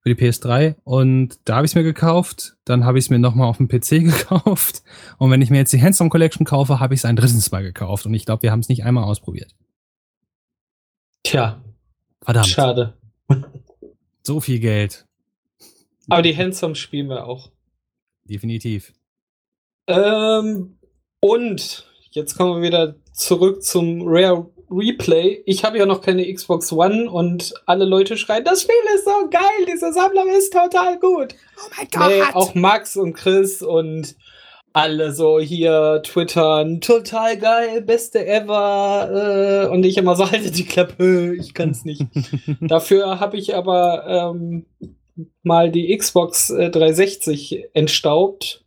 für 0.06 0.14
die 0.14 0.24
PS3. 0.24 0.76
Und 0.84 1.40
da 1.46 1.56
habe 1.56 1.66
ich 1.66 1.72
es 1.72 1.74
mir 1.74 1.82
gekauft. 1.82 2.56
Dann 2.64 2.84
habe 2.84 2.96
ich 2.96 3.06
es 3.06 3.10
mir 3.10 3.18
nochmal 3.18 3.48
auf 3.48 3.56
dem 3.56 3.66
PC 3.66 3.88
gekauft. 4.04 4.84
Und 5.18 5.32
wenn 5.32 5.42
ich 5.42 5.50
mir 5.50 5.58
jetzt 5.58 5.72
die 5.72 5.82
Handsome 5.82 6.10
Collection 6.10 6.46
kaufe, 6.46 6.78
habe 6.78 6.94
ich 6.94 7.00
es 7.00 7.04
ein 7.04 7.16
drittes 7.16 7.50
Mal 7.50 7.64
gekauft. 7.64 8.06
Und 8.06 8.14
ich 8.14 8.24
glaube, 8.24 8.44
wir 8.44 8.52
haben 8.52 8.60
es 8.60 8.68
nicht 8.68 8.84
einmal 8.84 9.02
ausprobiert. 9.02 9.56
Tja, 11.24 11.60
Verdammt, 12.22 12.46
schade. 12.46 12.94
so 14.22 14.40
viel 14.40 14.60
Geld. 14.60 15.06
Aber 16.08 16.22
die 16.22 16.36
Handsome 16.36 16.76
spielen 16.76 17.08
wir 17.08 17.26
auch. 17.26 17.50
Definitiv. 18.22 18.92
Ähm, 19.88 20.78
und 21.18 21.92
jetzt 22.12 22.36
kommen 22.36 22.62
wir 22.62 22.68
wieder 22.68 22.94
zurück 23.12 23.64
zum 23.64 24.02
Rare 24.02 24.48
Replay. 24.70 25.42
Ich 25.46 25.64
habe 25.64 25.79
ja 25.79 25.87
noch 25.87 26.00
keine 26.00 26.33
Xbox 26.33 26.72
One 26.72 27.11
und 27.11 27.55
alle 27.66 27.85
Leute 27.85 28.16
schreien, 28.16 28.44
das 28.44 28.62
Spiel 28.62 28.74
ist 28.94 29.05
so 29.05 29.29
geil, 29.31 29.66
diese 29.68 29.92
Sammlung 29.92 30.29
ist 30.29 30.52
total 30.52 30.98
gut. 30.98 31.35
Oh 31.57 31.70
mein 31.76 32.09
Nee, 32.09 32.22
auch 32.33 32.55
Max 32.55 32.96
und 32.96 33.14
Chris 33.14 33.62
und 33.62 34.16
alle 34.76 35.12
so 35.12 35.40
hier 35.40 36.02
twittern, 36.05 36.83
total 36.83 37.38
geil, 37.38 37.81
beste 37.81 38.26
ever. 38.26 39.68
Äh, 39.70 39.72
und 39.72 39.85
ich 39.87 39.96
immer 39.96 40.16
so, 40.16 40.31
halte 40.31 40.50
die 40.50 40.66
Klappe, 40.66 41.35
ich 41.35 41.55
kann's 41.55 41.87
nicht. 41.87 42.02
Dafür 42.61 43.18
habe 43.18 43.38
ich 43.38 43.55
aber 43.55 44.05
ähm, 44.07 44.66
mal 45.42 45.70
die 45.70 45.96
Xbox 45.96 46.50
äh, 46.50 46.68
360 46.70 47.68
entstaubt, 47.72 48.65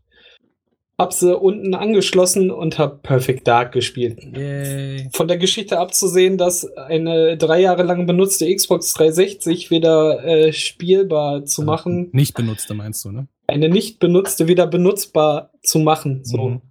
hab 0.99 1.13
sie 1.13 1.35
unten 1.35 1.73
angeschlossen 1.73 2.51
und 2.51 2.77
hab 2.77 3.01
Perfect 3.03 3.47
Dark 3.47 3.71
gespielt. 3.71 4.19
Yay. 4.21 5.09
Von 5.13 5.27
der 5.27 5.37
Geschichte 5.37 5.79
abzusehen, 5.79 6.37
dass 6.37 6.69
eine 6.75 7.37
drei 7.37 7.61
Jahre 7.61 7.83
lang 7.83 8.05
benutzte 8.05 8.53
Xbox 8.53 8.93
360 8.93 9.71
wieder 9.71 10.23
äh, 10.25 10.53
spielbar 10.53 11.45
zu 11.45 11.63
machen, 11.63 12.09
Nicht 12.11 12.35
benutzte, 12.35 12.73
meinst 12.73 13.03
du, 13.05 13.11
ne? 13.11 13.27
eine 13.47 13.69
nicht 13.69 13.97
benutzte 13.99 14.47
wieder 14.47 14.67
benutzbar 14.67 15.51
zu 15.63 15.79
machen. 15.79 16.23
So. 16.23 16.37
Mhm. 16.49 16.61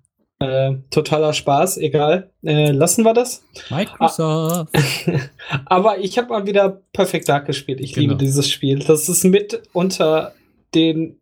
Äh, 0.41 0.75
totaler 0.91 1.33
Spaß, 1.33 1.79
egal. 1.79 2.31
Äh, 2.45 2.71
lassen 2.71 3.03
wir 3.05 3.13
das. 3.15 3.43
Microsoft. 3.71 4.73
Aber 5.67 5.99
ich 5.99 6.17
habe 6.17 6.29
mal 6.29 6.47
wieder 6.47 6.81
Perfect 6.93 7.29
Dark 7.29 7.47
gespielt. 7.47 7.81
Ich 7.81 7.93
Genau. 7.95 8.11
liebe 8.13 8.17
dieses 8.17 8.49
Spiel. 8.49 8.79
Das 8.79 9.09
ist 9.09 9.25
mit 9.25 9.63
unter 9.73 10.35
den 10.77 11.19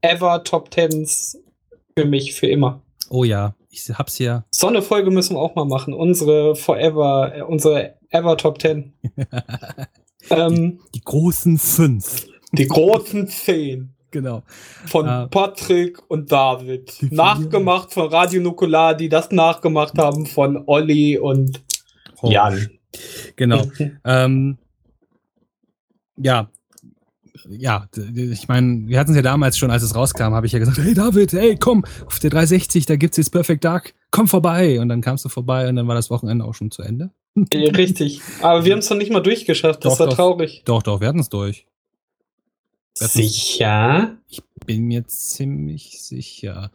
Ever 0.00 0.44
Top 0.44 0.70
Tens 0.70 1.41
für 1.98 2.04
mich, 2.04 2.34
für 2.34 2.46
immer. 2.46 2.82
Oh 3.10 3.24
ja, 3.24 3.54
ich 3.70 3.88
hab's 3.90 4.16
hier. 4.16 4.44
So 4.50 4.66
eine 4.68 4.82
Folge 4.82 5.10
müssen 5.10 5.34
wir 5.36 5.40
auch 5.40 5.54
mal 5.54 5.64
machen. 5.66 5.92
Unsere 5.94 6.56
Forever, 6.56 7.32
äh, 7.36 7.42
unsere 7.42 7.94
Ever 8.10 8.36
Top 8.36 8.58
Ten. 8.58 8.92
ähm, 10.30 10.80
Die 10.94 11.00
großen 11.00 11.58
fünf. 11.58 12.26
die 12.52 12.66
großen 12.66 13.26
zehn 13.28 13.94
Genau. 14.10 14.42
von 14.86 15.06
Ah. 15.08 15.26
Patrick 15.26 15.98
und 16.10 16.30
David. 16.30 17.00
Die 17.00 17.08
vier. 17.08 17.16
Nachgemacht 17.16 17.92
von 17.94 18.08
Radio 18.08 18.42
Nukular, 18.42 18.94
die 18.94 19.08
das 19.08 19.30
nachgemacht 19.30 19.96
haben 19.98 20.26
von 20.26 20.62
Olli 20.66 21.18
und 21.18 21.62
Jan. 22.22 22.68
Genau. 23.36 23.62
ähm, 24.04 24.58
ja. 26.18 26.50
Ja, 27.48 27.88
ich 28.14 28.48
meine, 28.48 28.86
wir 28.86 28.98
hatten 28.98 29.10
es 29.10 29.16
ja 29.16 29.22
damals 29.22 29.58
schon, 29.58 29.70
als 29.70 29.82
es 29.82 29.94
rauskam, 29.94 30.34
habe 30.34 30.46
ich 30.46 30.52
ja 30.52 30.58
gesagt, 30.58 30.78
hey 30.78 30.94
David, 30.94 31.32
hey, 31.32 31.56
komm, 31.58 31.84
auf 32.06 32.18
der 32.18 32.30
360, 32.30 32.86
da 32.86 32.96
gibt's 32.96 33.16
jetzt 33.16 33.30
Perfect 33.30 33.64
Dark, 33.64 33.94
komm 34.10 34.28
vorbei. 34.28 34.80
Und 34.80 34.88
dann 34.88 35.00
kamst 35.00 35.24
du 35.24 35.28
vorbei 35.28 35.68
und 35.68 35.76
dann 35.76 35.88
war 35.88 35.94
das 35.94 36.10
Wochenende 36.10 36.44
auch 36.44 36.54
schon 36.54 36.70
zu 36.70 36.82
Ende. 36.82 37.10
Richtig. 37.54 38.20
Aber 38.40 38.64
wir 38.64 38.72
haben 38.72 38.80
es 38.80 38.90
noch 38.90 38.96
nicht 38.98 39.10
mal 39.10 39.20
durchgeschafft. 39.20 39.84
Das 39.84 39.94
Doch, 39.94 40.00
war 40.00 40.06
doch. 40.08 40.16
traurig. 40.16 40.62
Doch, 40.64 40.82
doch, 40.82 41.00
wir 41.00 41.08
hatten 41.08 41.20
es 41.20 41.28
durch. 41.28 41.66
Sicher? 42.94 44.18
Bin 44.66 44.84
mir 44.84 45.06
ziemlich 45.06 46.02
sicher. 46.02 46.70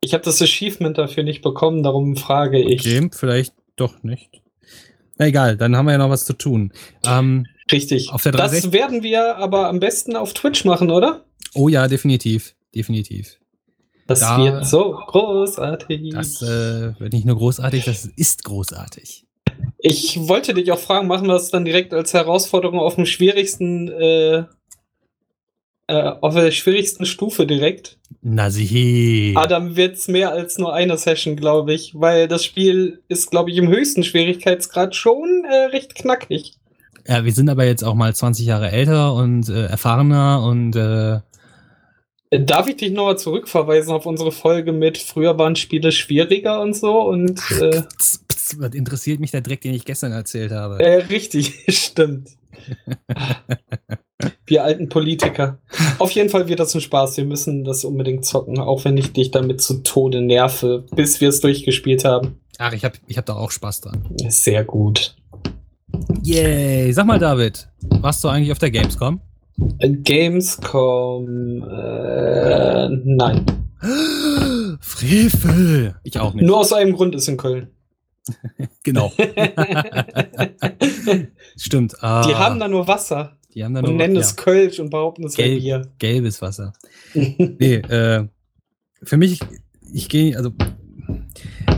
Ich 0.00 0.14
habe 0.14 0.24
das 0.24 0.40
Achievement 0.40 0.96
dafür 0.96 1.22
nicht 1.22 1.42
bekommen, 1.42 1.82
darum 1.82 2.16
frage 2.16 2.58
ich. 2.58 2.80
Okay, 2.80 3.10
vielleicht 3.12 3.54
doch 3.76 4.02
nicht. 4.02 4.40
Na 5.18 5.26
egal, 5.26 5.58
dann 5.58 5.76
haben 5.76 5.84
wir 5.84 5.92
ja 5.92 5.98
noch 5.98 6.08
was 6.08 6.24
zu 6.24 6.32
tun. 6.32 6.72
Ähm, 7.04 7.46
Richtig. 7.72 8.10
Auf 8.12 8.22
der 8.22 8.32
das 8.32 8.50
360 8.52 8.72
werden 8.72 9.02
wir 9.02 9.36
aber 9.36 9.68
am 9.68 9.80
besten 9.80 10.16
auf 10.16 10.32
Twitch 10.34 10.64
machen, 10.64 10.90
oder? 10.90 11.24
oh 11.54 11.68
ja, 11.68 11.88
definitiv. 11.88 12.54
Definitiv. 12.74 13.36
Das 14.06 14.20
Da- 14.20 14.38
wird 14.38 14.66
so 14.66 14.92
großartig. 15.06 16.10
Das 16.12 16.42
äh, 16.42 16.92
wird 17.00 17.12
nicht 17.12 17.26
nur 17.26 17.36
großartig, 17.36 17.84
das 17.84 18.06
ist 18.16 18.44
großartig. 18.44 19.24
ich 19.78 20.18
wollte 20.28 20.54
dich 20.54 20.70
auch 20.72 20.78
fragen, 20.78 21.06
machen 21.06 21.26
wir 21.28 21.34
es 21.36 21.50
dann 21.50 21.64
direkt 21.64 21.92
als 21.94 22.14
Herausforderung 22.14 22.78
auf 22.80 22.94
dem 22.96 23.06
schwierigsten, 23.06 23.88
äh, 23.88 24.44
äh, 25.88 26.12
auf 26.20 26.34
der 26.34 26.50
schwierigsten 26.52 27.06
Stufe 27.06 27.46
direkt? 27.46 27.98
Na 28.22 28.50
sieh. 28.50 29.34
Ah, 29.36 29.46
dann 29.46 29.76
wird's 29.76 30.06
mehr 30.08 30.30
als 30.32 30.58
nur 30.58 30.72
eine 30.74 30.96
Session, 30.98 31.36
glaube 31.36 31.72
ich, 31.74 31.92
weil 31.94 32.28
das 32.28 32.44
Spiel 32.44 33.02
ist, 33.08 33.30
glaube 33.30 33.50
ich, 33.50 33.56
im 33.56 33.68
höchsten 33.68 34.04
Schwierigkeitsgrad 34.04 34.94
schon 34.94 35.44
äh, 35.48 35.66
recht 35.66 35.94
knackig. 35.94 36.54
Ja, 37.10 37.24
wir 37.24 37.32
sind 37.32 37.50
aber 37.50 37.64
jetzt 37.64 37.82
auch 37.82 37.96
mal 37.96 38.14
20 38.14 38.46
Jahre 38.46 38.70
älter 38.70 39.14
und 39.14 39.48
äh, 39.48 39.66
erfahrener 39.66 40.44
und 40.44 40.76
äh, 40.76 41.18
Darf 42.30 42.68
ich 42.68 42.76
dich 42.76 42.92
nochmal 42.92 43.18
zurückverweisen 43.18 43.92
auf 43.92 44.06
unsere 44.06 44.30
Folge 44.30 44.70
mit 44.70 44.96
früher 44.96 45.36
waren 45.36 45.56
Spiele 45.56 45.90
schwieriger 45.90 46.60
und 46.60 46.76
so 46.76 47.00
und 47.00 47.40
äh, 47.60 47.82
pss, 47.98 48.24
pss, 48.32 48.60
was 48.60 48.74
interessiert 48.74 49.18
mich 49.18 49.32
der 49.32 49.40
Dreck, 49.40 49.60
den 49.60 49.74
ich 49.74 49.84
gestern 49.84 50.12
erzählt 50.12 50.52
habe. 50.52 50.78
äh, 50.78 51.02
richtig, 51.06 51.64
stimmt. 51.68 52.28
Wir 54.46 54.62
alten 54.62 54.88
Politiker. 54.88 55.58
Auf 55.98 56.12
jeden 56.12 56.28
Fall 56.28 56.46
wird 56.46 56.60
das 56.60 56.74
ein 56.76 56.80
Spaß. 56.80 57.16
Wir 57.16 57.24
müssen 57.24 57.64
das 57.64 57.84
unbedingt 57.84 58.24
zocken, 58.24 58.60
auch 58.60 58.84
wenn 58.84 58.96
ich 58.96 59.12
dich 59.12 59.32
damit 59.32 59.60
zu 59.62 59.82
Tode 59.82 60.20
nerve, 60.20 60.84
bis 60.94 61.20
wir 61.20 61.30
es 61.30 61.40
durchgespielt 61.40 62.04
haben. 62.04 62.38
Ach, 62.58 62.72
ich 62.72 62.84
hab, 62.84 62.92
ich 63.06 63.16
hab 63.16 63.26
da 63.26 63.34
auch 63.34 63.50
Spaß 63.50 63.80
dran. 63.80 64.04
Sehr 64.28 64.62
gut. 64.64 65.16
Yay. 66.22 66.92
Sag 66.92 67.06
mal, 67.06 67.18
David, 67.18 67.68
warst 68.00 68.22
du 68.24 68.28
eigentlich 68.28 68.52
auf 68.52 68.58
der 68.58 68.70
Gamescom? 68.70 69.20
Äh, 69.78 69.90
Gamescom, 69.90 71.62
äh, 71.62 72.88
nein. 73.04 73.44
Frevel. 74.80 75.94
Ich 76.04 76.18
auch 76.18 76.34
nicht. 76.34 76.46
Nur 76.46 76.58
aus 76.58 76.72
einem 76.72 76.94
Grund 76.94 77.14
ist 77.14 77.28
in 77.28 77.36
Köln. 77.36 77.68
Genau. 78.82 79.12
Stimmt. 81.56 82.02
Ah, 82.02 82.26
Die 82.26 82.34
haben 82.34 82.58
da 82.58 82.66
nur 82.68 82.88
Wasser 82.88 83.36
die 83.54 83.64
haben 83.64 83.74
da 83.74 83.80
und 83.80 83.86
nur 83.86 83.96
nennen 83.96 84.14
ja, 84.14 84.20
es 84.20 84.36
Kölsch 84.36 84.78
und 84.78 84.90
behaupten 84.90 85.24
es 85.24 85.34
Gelb. 85.34 85.60
Bier. 85.60 85.82
gelbes 85.98 86.40
Wasser. 86.42 86.72
Nee, 87.14 87.74
äh, 87.74 88.28
für 89.02 89.16
mich, 89.16 89.40
ich 89.92 90.08
gehe, 90.08 90.36
also 90.36 90.52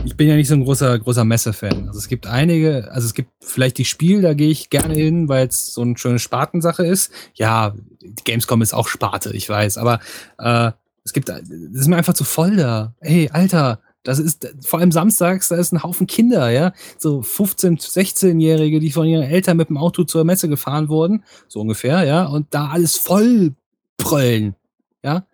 ich 0.05 0.17
bin 0.17 0.27
ja 0.27 0.35
nicht 0.35 0.47
so 0.47 0.55
ein 0.55 0.63
großer, 0.63 0.99
großer 0.99 1.23
Messe-Fan. 1.23 1.87
Also 1.87 1.99
es 1.99 2.07
gibt 2.07 2.27
einige, 2.27 2.91
also 2.91 3.05
es 3.05 3.13
gibt 3.13 3.29
vielleicht 3.41 3.77
die 3.77 3.85
Spiel, 3.85 4.21
da 4.21 4.33
gehe 4.33 4.49
ich 4.49 4.69
gerne 4.69 4.93
hin, 4.93 5.29
weil 5.29 5.47
es 5.47 5.73
so 5.73 5.81
eine 5.81 5.97
schöne 5.97 6.19
Spartensache 6.19 6.85
ist. 6.85 7.11
Ja, 7.33 7.73
die 8.01 8.23
Gamescom 8.23 8.61
ist 8.61 8.73
auch 8.73 8.87
Sparte, 8.87 9.33
ich 9.33 9.47
weiß, 9.47 9.77
aber 9.77 9.99
äh, 10.39 10.71
es 11.03 11.13
gibt, 11.13 11.29
das 11.29 11.41
ist 11.49 11.87
mir 11.87 11.97
einfach 11.97 12.13
zu 12.13 12.23
voll 12.23 12.55
da. 12.55 12.93
Hey, 12.99 13.29
Alter, 13.31 13.79
das 14.03 14.19
ist 14.19 14.53
vor 14.61 14.79
allem 14.79 14.91
samstags, 14.91 15.47
da 15.47 15.55
ist 15.55 15.71
ein 15.71 15.83
Haufen 15.83 16.07
Kinder, 16.07 16.49
ja, 16.49 16.73
so 16.97 17.21
15, 17.21 17.77
16-Jährige, 17.77 18.79
die 18.79 18.91
von 18.91 19.07
ihren 19.07 19.23
Eltern 19.23 19.57
mit 19.57 19.69
dem 19.69 19.77
Auto 19.77 20.03
zur 20.03 20.25
Messe 20.25 20.49
gefahren 20.49 20.89
wurden, 20.89 21.23
so 21.47 21.61
ungefähr, 21.61 22.03
ja, 22.03 22.25
und 22.25 22.47
da 22.53 22.67
alles 22.67 22.97
voll 22.97 23.53
brüllen, 23.97 24.55
ja. 25.03 25.25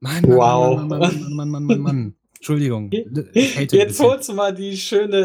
Mann, 0.00 0.22
Mann, 0.22 0.36
Wow. 0.36 0.76
Mann, 0.76 0.88
Mann, 0.88 1.00
Mann, 1.00 1.34
Mann, 1.34 1.50
Mann, 1.50 1.64
Mann, 1.64 1.80
Mann. 1.80 2.14
Entschuldigung. 2.52 2.90
Jetzt 3.34 4.00
holst 4.00 4.28
du 4.28 4.34
mal 4.34 4.54
die 4.54 4.76
schöne 4.76 5.16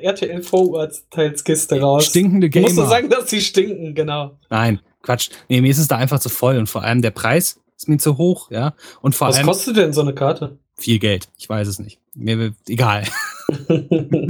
äh, 0.00 0.04
RTL 0.04 0.42
Vorurteilskiste 0.42 1.80
raus. 1.80 2.06
Stinkende 2.06 2.50
Du 2.50 2.60
musst 2.60 2.74
Gamer. 2.74 2.84
du 2.86 2.90
sagen, 2.90 3.08
dass 3.08 3.30
sie 3.30 3.40
stinken, 3.40 3.94
genau. 3.94 4.38
Nein, 4.50 4.80
Quatsch. 5.02 5.30
Nee, 5.48 5.60
mir 5.62 5.70
ist 5.70 5.78
es 5.78 5.88
da 5.88 5.96
einfach 5.96 6.20
zu 6.20 6.28
voll 6.28 6.58
und 6.58 6.68
vor 6.68 6.82
allem 6.82 7.00
der 7.02 7.10
Preis 7.10 7.58
ist 7.76 7.88
mir 7.88 7.96
zu 7.98 8.18
hoch, 8.18 8.50
ja. 8.50 8.74
Und 9.00 9.14
vor 9.14 9.28
Was 9.28 9.36
allem 9.36 9.46
kostet 9.46 9.76
denn 9.76 9.92
so 9.92 10.02
eine 10.02 10.12
Karte? 10.14 10.58
viel 10.74 10.98
Geld. 11.00 11.28
Ich 11.38 11.48
weiß 11.48 11.66
es 11.66 11.78
nicht. 11.80 11.98
Mir 12.14 12.38
wird- 12.38 12.54
egal. 12.68 13.04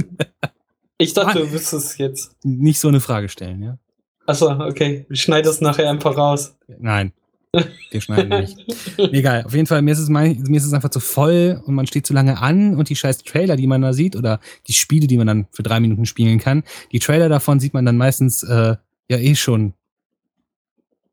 ich 0.97 1.13
dachte, 1.13 1.39
Ah. 1.39 1.43
du 1.43 1.51
wüsstest 1.51 1.73
es 1.91 1.97
jetzt. 1.97 2.31
Nicht 2.43 2.79
so 2.79 2.87
eine 2.87 3.01
Frage 3.01 3.29
stellen, 3.29 3.61
ja. 3.61 3.77
Achso, 4.25 4.49
okay. 4.51 5.05
Ich 5.09 5.21
schneide 5.21 5.47
das 5.47 5.61
nachher 5.61 5.89
einfach 5.89 6.15
raus. 6.17 6.55
Nein. 6.79 7.13
Wir 7.91 8.01
schneiden 8.01 8.29
nicht. 8.41 8.57
Egal, 8.97 9.43
auf 9.43 9.53
jeden 9.53 9.65
Fall, 9.65 9.81
mir 9.81 9.91
ist, 9.91 9.99
es 9.99 10.09
mein, 10.09 10.43
mir 10.43 10.57
ist 10.57 10.65
es 10.65 10.73
einfach 10.73 10.89
zu 10.89 10.99
voll 10.99 11.61
und 11.65 11.73
man 11.73 11.87
steht 11.87 12.05
zu 12.05 12.13
lange 12.13 12.39
an 12.39 12.75
und 12.75 12.89
die 12.89 12.95
scheiß 12.95 13.23
Trailer, 13.23 13.55
die 13.55 13.65
man 13.65 13.81
da 13.81 13.93
sieht, 13.93 14.15
oder 14.15 14.39
die 14.67 14.73
Spiele, 14.73 15.07
die 15.07 15.17
man 15.17 15.25
dann 15.25 15.47
für 15.51 15.63
drei 15.63 15.79
Minuten 15.79 16.05
spielen 16.05 16.39
kann, 16.39 16.63
die 16.91 16.99
Trailer 16.99 17.29
davon 17.29 17.59
sieht 17.59 17.73
man 17.73 17.85
dann 17.85 17.97
meistens 17.97 18.43
äh, 18.43 18.75
ja 19.09 19.17
eh 19.17 19.35
schon 19.35 19.73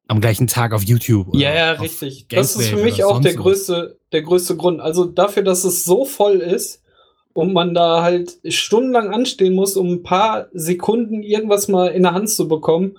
am 0.09 0.21
gleichen 0.21 0.47
Tag 0.47 0.73
auf 0.73 0.83
YouTube. 0.85 1.35
Ja, 1.35 1.53
ja, 1.53 1.73
richtig. 1.73 2.27
Das 2.29 2.55
ist 2.55 2.69
für 2.69 2.77
mich 2.77 3.03
auch 3.03 3.21
der 3.21 3.35
größte, 3.35 3.99
der 4.13 4.23
größte 4.23 4.57
Grund. 4.57 4.81
Also 4.81 5.05
dafür, 5.05 5.43
dass 5.43 5.65
es 5.65 5.85
so 5.85 6.05
voll 6.05 6.37
ist 6.37 6.83
und 7.33 7.53
man 7.53 7.75
da 7.75 8.03
halt 8.03 8.39
stundenlang 8.47 9.13
anstehen 9.13 9.55
muss, 9.55 9.77
um 9.77 9.89
ein 9.91 10.03
paar 10.03 10.47
Sekunden 10.53 11.23
irgendwas 11.23 11.69
mal 11.69 11.89
in 11.89 12.05
der 12.05 12.13
Hand 12.13 12.31
zu 12.31 12.47
bekommen. 12.47 12.99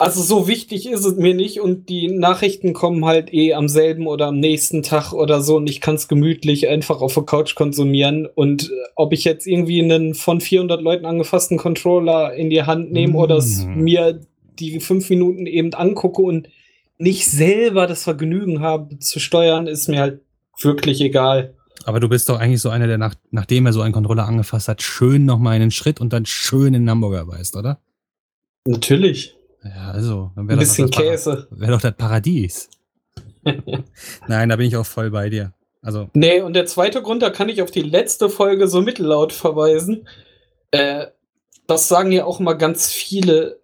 Also 0.00 0.22
so 0.22 0.48
wichtig 0.48 0.88
ist 0.88 1.04
es 1.04 1.16
mir 1.16 1.34
nicht 1.34 1.60
und 1.60 1.90
die 1.90 2.08
Nachrichten 2.08 2.72
kommen 2.72 3.04
halt 3.04 3.34
eh 3.34 3.52
am 3.52 3.68
selben 3.68 4.06
oder 4.06 4.28
am 4.28 4.38
nächsten 4.38 4.82
Tag 4.82 5.12
oder 5.12 5.42
so 5.42 5.56
und 5.56 5.68
ich 5.68 5.82
kann 5.82 5.96
es 5.96 6.08
gemütlich 6.08 6.68
einfach 6.68 7.02
auf 7.02 7.12
der 7.12 7.24
Couch 7.24 7.54
konsumieren 7.54 8.26
und 8.26 8.70
äh, 8.70 8.74
ob 8.96 9.12
ich 9.12 9.24
jetzt 9.24 9.46
irgendwie 9.46 9.82
einen 9.82 10.14
von 10.14 10.40
400 10.40 10.80
Leuten 10.80 11.04
angefassten 11.04 11.58
Controller 11.58 12.32
in 12.32 12.48
die 12.48 12.62
Hand 12.62 12.92
nehme 12.92 13.18
oder 13.18 13.36
es 13.36 13.66
Mhm. 13.66 13.82
mir 13.82 14.20
die 14.58 14.80
fünf 14.80 15.10
Minuten 15.10 15.44
eben 15.44 15.74
angucke 15.74 16.22
und 16.22 16.48
nicht 16.96 17.26
selber 17.30 17.86
das 17.86 18.04
Vergnügen 18.04 18.60
habe 18.62 18.98
zu 19.00 19.20
steuern, 19.20 19.66
ist 19.66 19.88
mir 19.88 20.00
halt 20.00 20.22
wirklich 20.62 21.02
egal. 21.02 21.52
Aber 21.84 22.00
du 22.00 22.08
bist 22.08 22.30
doch 22.30 22.38
eigentlich 22.38 22.62
so 22.62 22.70
einer, 22.70 22.86
der 22.86 22.96
nach, 22.96 23.14
nachdem 23.32 23.66
er 23.66 23.74
so 23.74 23.82
einen 23.82 23.92
Controller 23.92 24.26
angefasst 24.26 24.68
hat, 24.68 24.80
schön 24.80 25.26
nochmal 25.26 25.56
einen 25.56 25.70
Schritt 25.70 26.00
und 26.00 26.14
dann 26.14 26.24
schön 26.24 26.72
in 26.72 26.84
den 26.84 26.90
Hamburger 26.90 27.26
beißt, 27.26 27.54
oder? 27.56 27.80
Natürlich. 28.66 29.36
Ja, 29.62 29.90
also, 29.92 30.30
dann 30.34 30.44
Ein 30.44 30.48
wäre 30.48 30.58
bisschen 30.60 30.90
doch 30.90 31.00
Käse. 31.00 31.48
wär 31.50 31.70
doch 31.70 31.80
das 31.80 31.94
Paradies. 31.96 32.70
Nein, 34.28 34.48
da 34.48 34.56
bin 34.56 34.66
ich 34.66 34.76
auch 34.76 34.86
voll 34.86 35.10
bei 35.10 35.28
dir. 35.28 35.52
Also, 35.82 36.08
Nee, 36.14 36.40
und 36.42 36.54
der 36.54 36.66
zweite 36.66 37.02
Grund, 37.02 37.22
da 37.22 37.30
kann 37.30 37.48
ich 37.48 37.62
auf 37.62 37.70
die 37.70 37.82
letzte 37.82 38.28
Folge 38.28 38.68
so 38.68 38.80
mittellaut 38.82 39.32
verweisen. 39.32 40.06
Äh, 40.70 41.06
das 41.66 41.88
sagen 41.88 42.12
ja 42.12 42.24
auch 42.24 42.40
mal 42.40 42.54
ganz 42.54 42.90
viele. 42.92 43.60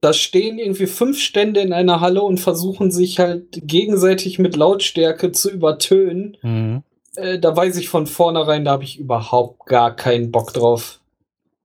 Da 0.00 0.12
stehen 0.12 0.58
irgendwie 0.58 0.86
fünf 0.86 1.20
Stände 1.20 1.60
in 1.60 1.72
einer 1.72 2.00
Halle 2.00 2.22
und 2.22 2.40
versuchen 2.40 2.90
sich 2.90 3.20
halt 3.20 3.60
gegenseitig 3.62 4.38
mit 4.38 4.56
Lautstärke 4.56 5.32
zu 5.32 5.50
übertönen. 5.50 6.36
mhm. 6.42 6.82
Äh, 7.14 7.38
da 7.38 7.54
weiß 7.54 7.76
ich 7.76 7.90
von 7.90 8.06
vornherein, 8.06 8.64
da 8.64 8.70
habe 8.70 8.84
ich 8.84 8.98
überhaupt 8.98 9.66
gar 9.66 9.94
keinen 9.94 10.32
Bock 10.32 10.54
drauf. 10.54 11.00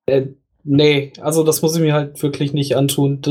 Äh, 0.06 0.28
nee, 0.68 1.14
also 1.22 1.44
das 1.44 1.62
muss 1.62 1.76
ich 1.76 1.82
mir 1.82 1.94
halt 1.94 2.22
wirklich 2.22 2.54
nicht 2.54 2.76
antun. 2.76 3.22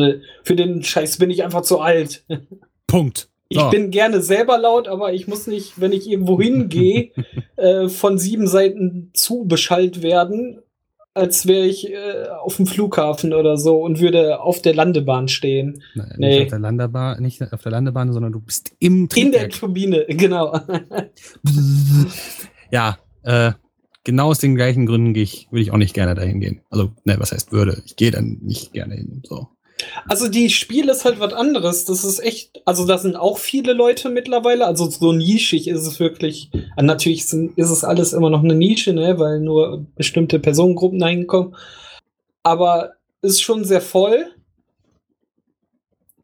Für 0.42 0.56
den 0.56 0.82
Scheiß 0.82 1.18
bin 1.18 1.30
ich 1.30 1.44
einfach 1.44 1.62
zu 1.62 1.80
alt. 1.80 2.24
Punkt. 2.86 3.28
Ich 3.48 3.62
bin 3.70 3.92
gerne 3.92 4.22
selber 4.22 4.58
laut, 4.58 4.88
aber 4.88 5.12
ich 5.12 5.28
muss 5.28 5.46
nicht, 5.46 5.80
wenn 5.80 5.92
ich 5.92 6.10
irgendwo 6.10 6.40
hingehe, 6.40 7.12
äh, 7.56 7.88
von 7.88 8.18
sieben 8.18 8.48
Seiten 8.48 9.10
zu 9.14 9.44
beschallt 9.44 10.02
werden, 10.02 10.58
als 11.14 11.46
wäre 11.46 11.64
ich 11.64 11.90
äh, 11.90 12.26
auf 12.42 12.56
dem 12.56 12.66
Flughafen 12.66 13.32
oder 13.32 13.56
so 13.56 13.80
und 13.80 14.00
würde 14.00 14.40
auf 14.40 14.60
der 14.62 14.74
Landebahn 14.74 15.28
stehen. 15.28 15.82
Nein, 15.94 16.14
Nee. 16.18 16.28
Nicht 16.28 16.42
auf 16.42 16.50
der 16.50 16.58
Landebahn, 16.58 17.22
nicht 17.22 17.52
auf 17.52 17.62
der 17.62 17.72
Landebahn, 17.72 18.12
sondern 18.12 18.32
du 18.32 18.40
bist 18.40 18.72
im 18.80 19.08
In 19.14 19.32
der 19.32 19.48
Triebwerk. 19.48 19.50
Turbine, 19.52 20.04
genau. 20.08 20.58
ja, 22.70 22.98
äh, 23.22 23.52
genau 24.06 24.28
aus 24.28 24.38
den 24.38 24.54
gleichen 24.54 24.86
Gründen 24.86 25.12
gehe 25.12 25.24
ich, 25.24 25.48
würde 25.50 25.62
ich 25.62 25.72
auch 25.72 25.76
nicht 25.76 25.92
gerne 25.92 26.14
dahin 26.14 26.40
gehen. 26.40 26.60
Also, 26.70 26.92
ne, 27.04 27.16
was 27.18 27.32
heißt 27.32 27.52
würde? 27.52 27.82
Ich 27.84 27.96
gehe 27.96 28.12
dann 28.12 28.38
nicht 28.40 28.72
gerne 28.72 28.94
hin. 28.94 29.22
So. 29.26 29.48
Also 30.06 30.28
die 30.28 30.48
Spiel 30.48 30.88
ist 30.88 31.04
halt 31.04 31.18
was 31.20 31.34
anderes. 31.34 31.84
Das 31.84 32.04
ist 32.04 32.20
echt, 32.20 32.62
also 32.64 32.86
da 32.86 32.98
sind 32.98 33.16
auch 33.16 33.38
viele 33.38 33.72
Leute 33.72 34.08
mittlerweile. 34.08 34.64
Also 34.66 34.88
so 34.88 35.12
nischig 35.12 35.68
ist 35.68 35.86
es 35.86 36.00
wirklich. 36.00 36.50
Natürlich 36.80 37.24
ist 37.24 37.70
es 37.70 37.84
alles 37.84 38.12
immer 38.12 38.30
noch 38.30 38.42
eine 38.42 38.54
Nische, 38.54 38.92
ne, 38.92 39.18
weil 39.18 39.40
nur 39.40 39.84
bestimmte 39.96 40.38
Personengruppen 40.38 41.02
reinkommen. 41.02 41.56
Aber 42.42 42.92
ist 43.22 43.42
schon 43.42 43.64
sehr 43.64 43.80
voll. 43.80 44.26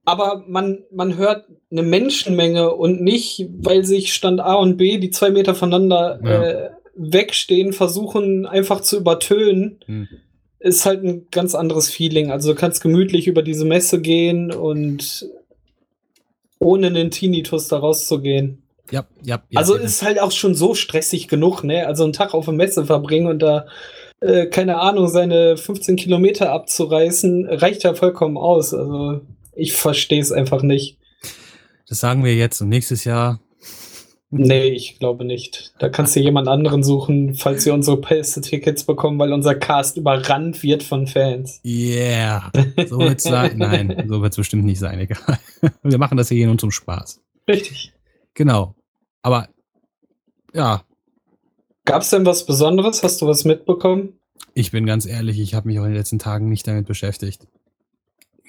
Aber 0.05 0.45
man, 0.47 0.85
man 0.92 1.16
hört 1.16 1.47
eine 1.71 1.83
Menschenmenge 1.83 2.73
und 2.73 3.03
nicht, 3.03 3.49
weil 3.59 3.85
sich 3.85 4.14
Stand 4.14 4.40
A 4.40 4.55
und 4.55 4.77
B, 4.77 4.99
die 4.99 5.11
zwei 5.11 5.31
Meter 5.31 5.55
voneinander 5.55 6.21
Ja. 6.23 6.42
äh, 6.42 6.71
wegstehen, 6.94 7.72
versuchen 7.72 8.46
einfach 8.46 8.81
zu 8.81 8.98
übertönen 8.98 9.81
Hm. 9.87 10.09
ist 10.59 10.87
halt 10.87 11.02
ein 11.05 11.26
ganz 11.31 11.55
anderes 11.55 11.90
Feeling. 11.90 12.31
Also 12.31 12.52
du 12.52 12.59
kannst 12.59 12.83
gemütlich 12.83 13.26
über 13.26 13.42
diese 13.42 13.64
Messe 13.64 14.00
gehen 14.00 14.52
und 14.52 15.26
ohne 16.59 16.87
einen 16.87 17.11
Tinnitus 17.11 17.68
da 17.68 17.78
rauszugehen. 17.78 18.62
Ja, 18.90 19.07
ja, 19.22 19.42
ja. 19.48 19.59
also 19.59 19.74
ist 19.74 20.02
halt 20.02 20.20
auch 20.20 20.33
schon 20.33 20.55
so 20.55 20.74
stressig 20.74 21.28
genug, 21.28 21.64
ne? 21.64 21.87
Also 21.87 22.05
einen 22.05 22.12
Tag 22.12 22.35
auf 22.35 22.44
der 22.44 22.55
Messe 22.55 22.85
verbringen 22.85 23.26
und 23.26 23.40
da, 23.40 23.66
äh, 24.20 24.46
keine 24.46 24.78
Ahnung, 24.78 25.09
seine 25.09 25.57
15 25.57 25.96
Kilometer 25.96 26.52
abzureißen, 26.52 27.46
reicht 27.48 27.85
ja 27.85 27.94
vollkommen 27.94 28.37
aus. 28.37 28.74
Also 28.74 29.22
ich 29.55 29.72
verstehe 29.72 30.20
es 30.20 30.31
einfach 30.31 30.62
nicht. 30.62 30.98
Das 31.88 32.00
sagen 32.00 32.24
wir 32.24 32.35
jetzt 32.35 32.61
und 32.61 32.68
nächstes 32.68 33.05
Jahr. 33.05 33.40
Nee, 34.33 34.68
ich 34.68 34.99
glaube 34.99 35.25
nicht. 35.25 35.75
Da 35.79 35.88
kannst 35.88 36.16
du 36.16 36.21
jemand 36.21 36.49
anderen 36.49 36.83
suchen, 36.83 37.35
falls 37.35 37.66
wir 37.66 37.75
unsere 37.75 38.01
Pässe-Tickets 38.01 38.85
bekommen, 38.85 39.18
weil 39.18 39.33
unser 39.33 39.55
Cast 39.55 39.97
überrannt 39.97 40.62
wird 40.62 40.83
von 40.83 41.07
Fans. 41.07 41.61
Yeah. 41.64 42.51
So 42.88 42.99
wird's 42.99 43.25
sein. 43.25 43.53
Nein, 43.59 44.05
so 44.09 44.23
wird's 44.23 44.37
bestimmt 44.37 44.64
nicht 44.64 44.79
sein, 44.79 44.99
egal. 44.99 45.38
Wir 45.83 45.99
machen 45.99 46.16
das 46.16 46.29
hier 46.29 46.47
nur 46.47 46.59
zum 46.59 46.71
Spaß. 46.71 47.21
Richtig. 47.47 47.92
Genau. 48.35 48.75
Aber 49.23 49.49
ja, 50.55 50.83
Gab's 51.85 52.11
denn 52.11 52.25
was 52.25 52.47
Besonderes? 52.47 53.03
Hast 53.03 53.21
du 53.21 53.27
was 53.27 53.45
mitbekommen? 53.45 54.14
ich 54.55 54.71
bin 54.71 54.87
ganz 54.87 55.07
ehrlich, 55.07 55.40
ich 55.40 55.55
habe 55.55 55.68
mich 55.68 55.79
auch 55.79 55.85
in 55.85 55.90
den 55.90 55.97
letzten 55.97 56.18
Tagen 56.18 56.49
nicht 56.49 56.66
damit 56.66 56.87
beschäftigt. 56.87 57.47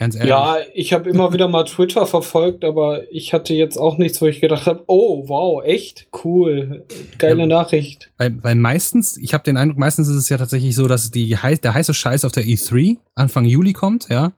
Ganz 0.04 0.16
ehrlich. 0.16 0.32
Ja, 0.32 0.58
ich 0.74 0.92
habe 0.92 1.10
immer 1.10 1.32
wieder 1.32 1.48
mal 1.48 1.64
Twitter 1.64 2.06
verfolgt, 2.06 2.66
aber 2.66 3.10
ich 3.10 3.32
hatte 3.32 3.54
jetzt 3.54 3.78
auch 3.78 3.98
nichts, 3.98 4.22
wo 4.22 4.26
ich 4.26 4.42
gedacht 4.42 4.66
habe, 4.66 4.84
oh, 4.88 5.30
wow, 5.30 5.64
echt 5.64 6.08
cool, 6.26 6.86
geile 7.20 7.40
Ja. 7.40 7.46
Nachricht. 7.46 8.12
Weil, 8.18 8.44
weil 8.44 8.56
meistens, 8.56 9.16
ich 9.16 9.34
habe 9.34 9.46
den 9.46 9.56
Eindruck, 9.56 9.78
meistens 9.78 10.10
ist 10.10 10.18
es 10.18 10.28
ja 10.28 10.38
tatsächlich 10.38 10.76
so, 10.76 10.90
dass 10.90 11.10
die, 11.10 11.30
der 11.30 11.74
heiße 11.74 11.94
Scheiß 11.94 12.26
auf 12.26 12.34
der 12.34 12.44
E3 12.44 12.98
Anfang 13.16 13.46
Juli 13.46 13.72
kommt, 13.72 14.10
ja. 14.10 14.34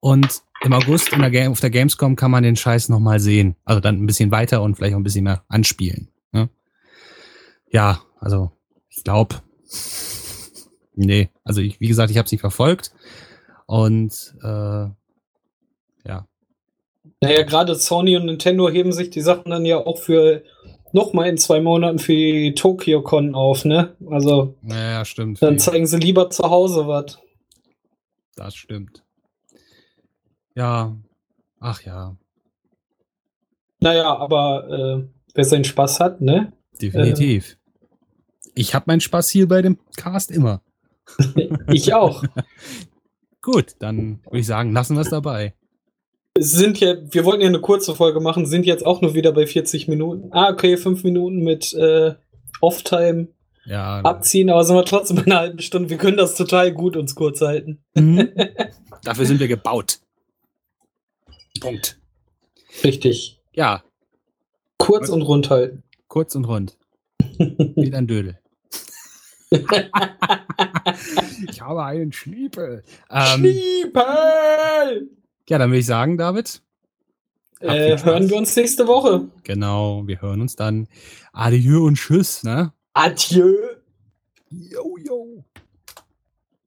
Und 0.00 0.42
im 0.64 0.72
August 0.72 1.12
der 1.12 1.30
Game, 1.30 1.52
auf 1.52 1.60
der 1.60 1.70
Gamescom 1.70 2.16
kann 2.16 2.32
man 2.32 2.42
den 2.42 2.56
Scheiß 2.56 2.88
nochmal 2.88 3.20
sehen. 3.20 3.54
Also 3.64 3.80
dann 3.80 4.02
ein 4.02 4.06
bisschen 4.06 4.32
weiter 4.32 4.62
und 4.62 4.74
vielleicht 4.74 4.94
auch 4.94 4.98
ein 4.98 5.04
bisschen 5.04 5.22
mehr 5.22 5.44
anspielen. 5.46 6.08
Ja, 6.32 6.48
ja 7.70 8.00
also 8.18 8.50
ich 8.88 9.04
glaube, 9.04 9.36
nee, 10.96 11.30
also 11.44 11.60
ich, 11.60 11.78
wie 11.78 11.86
gesagt, 11.86 12.10
ich 12.10 12.18
habe 12.18 12.26
es 12.26 12.32
nicht 12.32 12.40
verfolgt. 12.40 12.92
Und 13.66 14.34
äh, 14.42 14.86
ja, 16.06 16.26
Naja, 17.20 17.42
gerade 17.42 17.74
Sony 17.74 18.16
und 18.16 18.26
Nintendo 18.26 18.68
heben 18.68 18.92
sich 18.92 19.10
die 19.10 19.20
Sachen 19.20 19.50
dann 19.50 19.64
ja 19.64 19.78
auch 19.78 19.98
für 19.98 20.42
nochmal 20.92 21.28
in 21.28 21.38
zwei 21.38 21.60
Monaten 21.60 21.98
für 21.98 22.14
die 22.14 22.54
Tokyo-Con 22.54 23.34
auf, 23.34 23.64
ne? 23.64 23.96
Also 24.08 24.54
ja, 24.62 25.04
stimmt. 25.04 25.42
dann 25.42 25.58
zeigen 25.58 25.86
sie 25.86 25.98
lieber 25.98 26.30
zu 26.30 26.44
Hause 26.44 26.86
was. 26.86 27.18
Das 28.36 28.54
stimmt. 28.54 29.02
Ja, 30.54 30.96
ach 31.58 31.82
ja, 31.82 32.16
Naja, 33.80 34.16
aber 34.16 34.68
äh, 34.70 35.08
wer 35.34 35.44
seinen 35.44 35.64
Spaß 35.64 36.00
hat, 36.00 36.20
ne? 36.20 36.52
definitiv. 36.80 37.58
Ich 38.54 38.74
habe 38.74 38.84
meinen 38.86 39.00
Spaß 39.00 39.30
hier 39.30 39.48
bei 39.48 39.62
dem 39.62 39.78
Cast 39.96 40.30
immer. 40.30 40.62
Ich 41.72 41.92
auch. 41.92 42.24
Gut, 43.42 43.74
dann 43.80 44.20
würde 44.24 44.38
ich 44.38 44.46
sagen, 44.46 44.72
lassen 44.72 44.96
wir 44.96 45.02
es 45.02 45.10
dabei. 45.10 45.54
Sind 46.38 46.80
ja, 46.80 46.96
wir 47.00 47.24
wollten 47.24 47.42
ja 47.42 47.48
eine 47.48 47.60
kurze 47.60 47.94
Folge 47.94 48.18
machen, 48.18 48.44
sind 48.44 48.66
jetzt 48.66 48.84
auch 48.84 49.00
nur 49.00 49.14
wieder 49.14 49.30
bei 49.30 49.46
40 49.46 49.86
Minuten. 49.86 50.30
Ah, 50.32 50.50
okay, 50.50 50.76
fünf 50.76 51.04
Minuten 51.04 51.44
mit 51.44 51.72
äh, 51.74 52.14
Off-Time 52.60 53.28
Ja, 53.66 54.00
abziehen, 54.00 54.50
aber 54.50 54.64
sind 54.64 54.74
wir 54.74 54.84
trotzdem 54.84 55.18
bei 55.18 55.26
einer 55.26 55.38
halben 55.38 55.60
Stunde. 55.60 55.90
Wir 55.90 55.96
können 55.96 56.16
das 56.16 56.34
total 56.34 56.72
gut 56.72 56.96
uns 56.96 57.14
kurz 57.14 57.40
halten. 57.40 57.84
Mhm. 57.94 58.30
dafür 59.04 59.26
sind 59.26 59.38
wir 59.38 59.46
gebaut. 59.46 60.00
Punkt. 61.60 61.98
Richtig. 62.82 63.38
Ja, 63.52 63.84
Kurz 64.78 65.08
und 65.08 65.22
rund 65.22 65.50
halten. 65.50 65.84
kurz 66.08 66.34
und 66.34 66.46
rund. 66.46 66.76
Wie 67.38 67.94
ein 67.94 68.08
Dödel. 68.08 68.40
ich 71.48 71.60
habe 71.60 71.84
einen 71.84 72.12
Schniepel. 72.12 72.82
Ähm, 73.08 73.38
Schniepel! 73.38 75.10
Ja, 75.48 75.58
dann 75.58 75.70
würde 75.70 75.80
ich 75.80 75.86
sagen, 75.86 76.16
David. 76.16 76.62
Äh, 77.60 77.96
hören 78.02 78.28
wir 78.28 78.36
uns 78.36 78.54
nächste 78.56 78.86
Woche. 78.86 79.26
Genau, 79.42 80.06
wir 80.06 80.20
hören 80.20 80.40
uns 80.40 80.56
dann. 80.56 80.86
Adieu 81.32 81.86
und 81.86 81.96
Tschüss, 81.96 82.42
ne? 82.42 82.72
Adieu. 82.92 83.54
Yo, 84.50 84.96
yo. 84.98 85.44